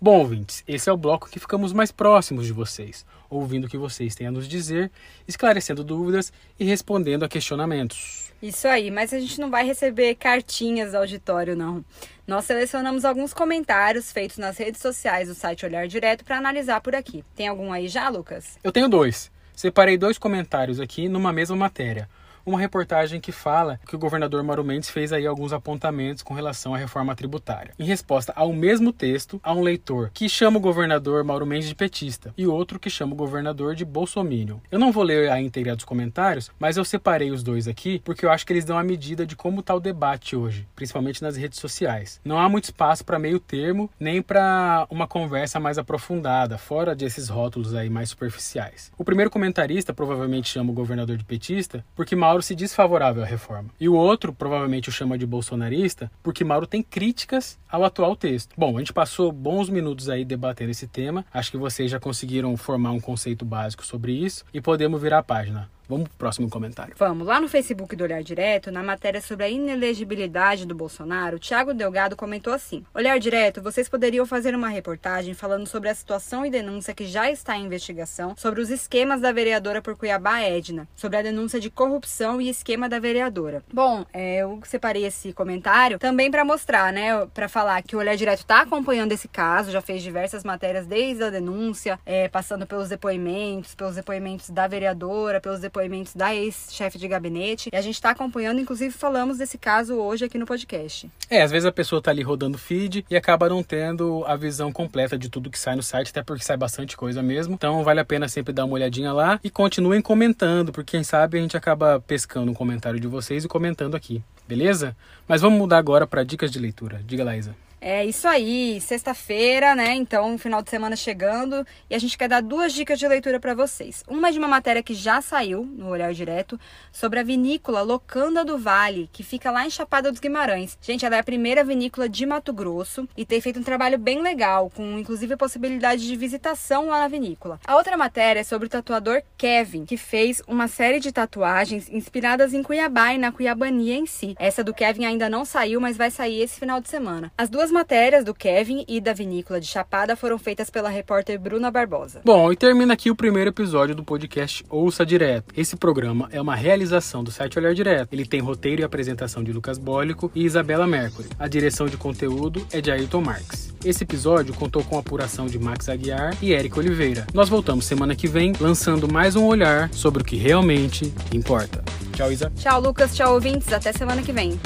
Bom, 0.02 0.18
ouvintes, 0.18 0.64
esse 0.66 0.90
é 0.90 0.92
o 0.92 0.96
bloco 0.96 1.30
que 1.30 1.38
ficamos 1.38 1.72
mais 1.72 1.92
próximos 1.92 2.44
de 2.44 2.52
vocês, 2.52 3.06
ouvindo 3.30 3.66
o 3.66 3.68
que 3.68 3.76
vocês 3.76 4.16
têm 4.16 4.26
a 4.26 4.32
nos 4.32 4.48
dizer, 4.48 4.90
esclarecendo 5.28 5.84
dúvidas 5.84 6.32
e 6.58 6.64
respondendo 6.64 7.22
a 7.22 7.28
questionamentos. 7.28 8.32
Isso 8.42 8.66
aí, 8.66 8.90
mas 8.90 9.12
a 9.12 9.20
gente 9.20 9.40
não 9.40 9.48
vai 9.48 9.64
receber 9.64 10.16
cartinhas 10.16 10.90
do 10.90 10.96
auditório, 10.96 11.54
não. 11.54 11.84
Nós 12.26 12.46
selecionamos 12.46 13.04
alguns 13.04 13.32
comentários 13.32 14.10
feitos 14.10 14.38
nas 14.38 14.58
redes 14.58 14.80
sociais 14.80 15.28
do 15.28 15.36
site 15.36 15.64
Olhar 15.64 15.86
Direto 15.86 16.24
para 16.24 16.36
analisar 16.36 16.80
por 16.80 16.96
aqui. 16.96 17.24
Tem 17.36 17.46
algum 17.46 17.72
aí 17.72 17.86
já, 17.86 18.08
Lucas? 18.08 18.58
Eu 18.64 18.72
tenho 18.72 18.88
dois. 18.88 19.30
Separei 19.54 19.96
dois 19.96 20.18
comentários 20.18 20.80
aqui 20.80 21.08
numa 21.08 21.32
mesma 21.32 21.54
matéria 21.54 22.08
uma 22.44 22.58
reportagem 22.58 23.20
que 23.20 23.32
fala 23.32 23.78
que 23.86 23.96
o 23.96 23.98
governador 23.98 24.42
Mauro 24.42 24.64
Mendes 24.64 24.90
fez 24.90 25.12
aí 25.12 25.26
alguns 25.26 25.52
apontamentos 25.52 26.22
com 26.22 26.34
relação 26.34 26.74
à 26.74 26.78
reforma 26.78 27.14
tributária. 27.14 27.74
Em 27.78 27.84
resposta 27.84 28.32
ao 28.34 28.52
mesmo 28.52 28.92
texto, 28.92 29.40
há 29.42 29.52
um 29.52 29.62
leitor 29.62 30.10
que 30.12 30.28
chama 30.28 30.58
o 30.58 30.60
governador 30.60 31.24
Mauro 31.24 31.46
Mendes 31.46 31.68
de 31.68 31.74
petista 31.74 32.32
e 32.36 32.46
outro 32.46 32.78
que 32.78 32.90
chama 32.90 33.12
o 33.12 33.16
governador 33.16 33.74
de 33.74 33.84
bolsominion. 33.84 34.58
Eu 34.70 34.78
não 34.78 34.92
vou 34.92 35.02
ler 35.02 35.30
a 35.30 35.40
íntegra 35.40 35.76
dos 35.76 35.84
comentários, 35.84 36.50
mas 36.58 36.76
eu 36.76 36.84
separei 36.84 37.30
os 37.30 37.42
dois 37.42 37.68
aqui 37.68 38.00
porque 38.04 38.24
eu 38.24 38.30
acho 38.30 38.46
que 38.46 38.52
eles 38.52 38.64
dão 38.64 38.78
a 38.78 38.84
medida 38.84 39.26
de 39.26 39.36
como 39.36 39.60
está 39.60 39.74
o 39.74 39.80
debate 39.80 40.36
hoje, 40.36 40.66
principalmente 40.74 41.22
nas 41.22 41.36
redes 41.36 41.58
sociais. 41.58 42.20
Não 42.24 42.38
há 42.38 42.48
muito 42.48 42.64
espaço 42.64 43.04
para 43.04 43.18
meio 43.18 43.38
termo, 43.38 43.90
nem 43.98 44.22
para 44.22 44.86
uma 44.90 45.06
conversa 45.06 45.60
mais 45.60 45.78
aprofundada, 45.78 46.58
fora 46.58 46.94
desses 46.94 47.28
rótulos 47.28 47.74
aí 47.74 47.90
mais 47.90 48.10
superficiais. 48.10 48.90
O 48.96 49.04
primeiro 49.04 49.30
comentarista 49.30 49.92
provavelmente 49.92 50.48
chama 50.48 50.70
o 50.70 50.74
governador 50.74 51.16
de 51.16 51.24
petista 51.24 51.84
porque 51.94 52.16
Mauro 52.16 52.31
Mauro 52.32 52.42
se 52.42 52.54
diz 52.54 52.74
favorável 52.74 53.22
à 53.22 53.26
reforma. 53.26 53.68
E 53.78 53.90
o 53.90 53.94
outro 53.94 54.32
provavelmente 54.32 54.88
o 54.88 54.92
chama 54.92 55.18
de 55.18 55.26
bolsonarista 55.26 56.10
porque 56.22 56.42
Mauro 56.42 56.66
tem 56.66 56.82
críticas 56.82 57.58
ao 57.70 57.84
atual 57.84 58.16
texto. 58.16 58.54
Bom, 58.56 58.74
a 58.74 58.78
gente 58.78 58.90
passou 58.90 59.30
bons 59.30 59.68
minutos 59.68 60.08
aí 60.08 60.24
debatendo 60.24 60.70
esse 60.70 60.86
tema. 60.86 61.26
Acho 61.30 61.50
que 61.50 61.58
vocês 61.58 61.90
já 61.90 62.00
conseguiram 62.00 62.56
formar 62.56 62.92
um 62.92 63.00
conceito 63.00 63.44
básico 63.44 63.84
sobre 63.84 64.12
isso 64.12 64.46
e 64.54 64.62
podemos 64.62 65.02
virar 65.02 65.18
a 65.18 65.22
página. 65.22 65.68
Vamos 65.88 66.08
pro 66.08 66.18
próximo 66.18 66.48
comentário. 66.48 66.94
Vamos, 66.96 67.26
lá 67.26 67.40
no 67.40 67.48
Facebook 67.48 67.96
do 67.96 68.04
Olhar 68.04 68.22
Direto, 68.22 68.70
na 68.70 68.82
matéria 68.82 69.20
sobre 69.20 69.44
a 69.44 69.48
inelegibilidade 69.48 70.64
do 70.64 70.74
Bolsonaro, 70.74 71.38
Thiago 71.38 71.74
Delgado 71.74 72.16
comentou 72.16 72.52
assim: 72.52 72.84
Olhar 72.94 73.18
Direto, 73.18 73.60
vocês 73.60 73.88
poderiam 73.88 74.24
fazer 74.24 74.54
uma 74.54 74.68
reportagem 74.68 75.34
falando 75.34 75.66
sobre 75.66 75.88
a 75.88 75.94
situação 75.94 76.46
e 76.46 76.50
denúncia 76.50 76.94
que 76.94 77.04
já 77.04 77.30
está 77.30 77.56
em 77.56 77.66
investigação 77.66 78.34
sobre 78.36 78.60
os 78.60 78.70
esquemas 78.70 79.20
da 79.20 79.32
vereadora 79.32 79.82
por 79.82 79.96
Cuiabá, 79.96 80.40
Edna, 80.40 80.88
sobre 80.94 81.18
a 81.18 81.22
denúncia 81.22 81.58
de 81.58 81.68
corrupção 81.68 82.40
e 82.40 82.48
esquema 82.48 82.88
da 82.88 82.98
vereadora. 82.98 83.62
Bom, 83.72 84.06
é, 84.12 84.38
eu 84.38 84.60
separei 84.64 85.04
esse 85.04 85.32
comentário 85.32 85.98
também 85.98 86.30
para 86.30 86.44
mostrar, 86.44 86.92
né, 86.92 87.26
para 87.34 87.48
falar 87.48 87.82
que 87.82 87.96
o 87.96 87.98
Olhar 87.98 88.16
Direto 88.16 88.40
está 88.40 88.62
acompanhando 88.62 89.12
esse 89.12 89.28
caso, 89.28 89.70
já 89.70 89.82
fez 89.82 90.02
diversas 90.02 90.44
matérias 90.44 90.86
desde 90.86 91.24
a 91.24 91.30
denúncia, 91.30 91.98
é, 92.06 92.28
passando 92.28 92.66
pelos 92.66 92.88
depoimentos, 92.88 93.74
pelos 93.74 93.96
depoimentos 93.96 94.48
da 94.50 94.66
vereadora, 94.66 95.40
pelos 95.40 95.60
depoimentos 95.60 95.71
da 96.14 96.34
ex-chefe 96.34 96.98
de 96.98 97.08
gabinete. 97.08 97.70
E 97.72 97.76
a 97.76 97.80
gente 97.80 97.94
está 97.94 98.10
acompanhando, 98.10 98.60
inclusive 98.60 98.92
falamos 98.92 99.38
desse 99.38 99.58
caso 99.58 99.94
hoje 99.94 100.24
aqui 100.24 100.38
no 100.38 100.46
podcast. 100.46 101.10
É, 101.30 101.42
às 101.42 101.50
vezes 101.50 101.66
a 101.66 101.72
pessoa 101.72 102.02
tá 102.02 102.10
ali 102.10 102.22
rodando 102.22 102.58
feed 102.58 103.04
e 103.10 103.16
acaba 103.16 103.48
não 103.48 103.62
tendo 103.62 104.24
a 104.26 104.36
visão 104.36 104.70
completa 104.70 105.16
de 105.18 105.28
tudo 105.28 105.50
que 105.50 105.58
sai 105.58 105.74
no 105.74 105.82
site, 105.82 106.10
até 106.10 106.22
porque 106.22 106.44
sai 106.44 106.56
bastante 106.56 106.96
coisa 106.96 107.22
mesmo. 107.22 107.54
Então 107.54 107.82
vale 107.82 108.00
a 108.00 108.04
pena 108.04 108.28
sempre 108.28 108.52
dar 108.52 108.64
uma 108.64 108.74
olhadinha 108.74 109.12
lá 109.12 109.40
e 109.42 109.50
continuem 109.50 110.02
comentando, 110.02 110.72
porque 110.72 110.92
quem 110.92 111.04
sabe 111.04 111.38
a 111.38 111.40
gente 111.40 111.56
acaba 111.56 112.00
pescando 112.06 112.50
um 112.50 112.54
comentário 112.54 113.00
de 113.00 113.06
vocês 113.06 113.44
e 113.44 113.48
comentando 113.48 113.94
aqui, 113.94 114.22
beleza? 114.46 114.96
Mas 115.26 115.40
vamos 115.40 115.58
mudar 115.58 115.78
agora 115.78 116.06
para 116.06 116.22
dicas 116.22 116.50
de 116.50 116.58
leitura. 116.58 117.00
Diga 117.04 117.24
lá, 117.24 117.36
Isa. 117.36 117.54
É 117.84 118.06
isso 118.06 118.28
aí, 118.28 118.80
sexta-feira, 118.80 119.74
né? 119.74 119.92
Então, 119.94 120.38
final 120.38 120.62
de 120.62 120.70
semana 120.70 120.94
chegando 120.94 121.66
e 121.90 121.96
a 121.96 121.98
gente 121.98 122.16
quer 122.16 122.28
dar 122.28 122.40
duas 122.40 122.72
dicas 122.72 122.96
de 122.96 123.08
leitura 123.08 123.40
para 123.40 123.54
vocês. 123.54 124.04
Uma 124.06 124.30
de 124.30 124.38
uma 124.38 124.46
matéria 124.46 124.84
que 124.84 124.94
já 124.94 125.20
saiu 125.20 125.64
no 125.64 125.88
Olhar 125.88 126.14
Direto 126.14 126.60
sobre 126.92 127.18
a 127.18 127.24
vinícola 127.24 127.82
Locanda 127.82 128.44
do 128.44 128.56
Vale, 128.56 129.10
que 129.12 129.24
fica 129.24 129.50
lá 129.50 129.66
em 129.66 129.70
Chapada 129.70 130.12
dos 130.12 130.20
Guimarães. 130.20 130.78
Gente, 130.80 131.04
ela 131.04 131.16
é 131.16 131.18
a 131.18 131.24
primeira 131.24 131.64
vinícola 131.64 132.08
de 132.08 132.24
Mato 132.24 132.52
Grosso 132.52 133.08
e 133.16 133.26
tem 133.26 133.40
feito 133.40 133.58
um 133.58 133.64
trabalho 133.64 133.98
bem 133.98 134.22
legal, 134.22 134.70
com 134.70 134.96
inclusive 134.96 135.34
a 135.34 135.36
possibilidade 135.36 136.06
de 136.06 136.14
visitação 136.14 136.86
lá 136.86 137.00
na 137.00 137.08
vinícola. 137.08 137.58
A 137.66 137.74
outra 137.74 137.96
matéria 137.96 138.38
é 138.38 138.44
sobre 138.44 138.66
o 138.68 138.70
tatuador 138.70 139.24
Kevin, 139.36 139.86
que 139.86 139.96
fez 139.96 140.40
uma 140.46 140.68
série 140.68 141.00
de 141.00 141.10
tatuagens 141.10 141.88
inspiradas 141.90 142.54
em 142.54 142.62
Cuiabá 142.62 143.12
e 143.12 143.18
na 143.18 143.32
Cuiabania 143.32 143.96
em 143.96 144.06
si. 144.06 144.36
Essa 144.38 144.62
do 144.62 144.72
Kevin 144.72 145.04
ainda 145.04 145.28
não 145.28 145.44
saiu, 145.44 145.80
mas 145.80 145.96
vai 145.96 146.12
sair 146.12 146.42
esse 146.42 146.60
final 146.60 146.80
de 146.80 146.88
semana. 146.88 147.32
As 147.36 147.50
duas 147.50 147.71
matérias 147.72 148.24
do 148.24 148.34
Kevin 148.34 148.84
e 148.86 149.00
da 149.00 149.12
vinícola 149.12 149.60
de 149.60 149.66
Chapada 149.66 150.14
foram 150.14 150.38
feitas 150.38 150.68
pela 150.70 150.90
repórter 150.90 151.40
Bruna 151.40 151.70
Barbosa. 151.70 152.20
Bom, 152.24 152.52
e 152.52 152.56
termina 152.56 152.92
aqui 152.92 153.10
o 153.10 153.16
primeiro 153.16 153.50
episódio 153.50 153.94
do 153.94 154.04
podcast 154.04 154.62
Ouça 154.68 155.04
Direto. 155.04 155.52
Esse 155.56 155.74
programa 155.74 156.28
é 156.30 156.40
uma 156.40 156.54
realização 156.54 157.24
do 157.24 157.30
site 157.30 157.58
Olhar 157.58 157.74
Direto. 157.74 158.12
Ele 158.12 158.26
tem 158.26 158.40
roteiro 158.40 158.82
e 158.82 158.84
apresentação 158.84 159.42
de 159.42 159.52
Lucas 159.52 159.78
Bólico 159.78 160.30
e 160.34 160.44
Isabela 160.44 160.86
Mercury. 160.86 161.28
A 161.38 161.48
direção 161.48 161.86
de 161.86 161.96
conteúdo 161.96 162.64
é 162.70 162.80
de 162.80 162.90
Ailton 162.90 163.22
Marques. 163.22 163.72
Esse 163.84 164.04
episódio 164.04 164.54
contou 164.54 164.84
com 164.84 164.96
a 164.96 165.00
apuração 165.00 165.46
de 165.46 165.58
Max 165.58 165.88
Aguiar 165.88 166.36
e 166.42 166.52
Érico 166.52 166.78
Oliveira. 166.78 167.26
Nós 167.32 167.48
voltamos 167.48 167.86
semana 167.86 168.14
que 168.14 168.28
vem 168.28 168.52
lançando 168.60 169.10
mais 169.10 169.34
um 169.34 169.46
olhar 169.46 169.92
sobre 169.92 170.22
o 170.22 170.24
que 170.24 170.36
realmente 170.36 171.12
importa. 171.32 171.82
Tchau, 172.12 172.30
Isa. 172.30 172.52
Tchau, 172.54 172.80
Lucas. 172.80 173.16
Tchau, 173.16 173.34
ouvintes. 173.34 173.72
Até 173.72 173.92
semana 173.92 174.22
que 174.22 174.32
vem. 174.32 174.60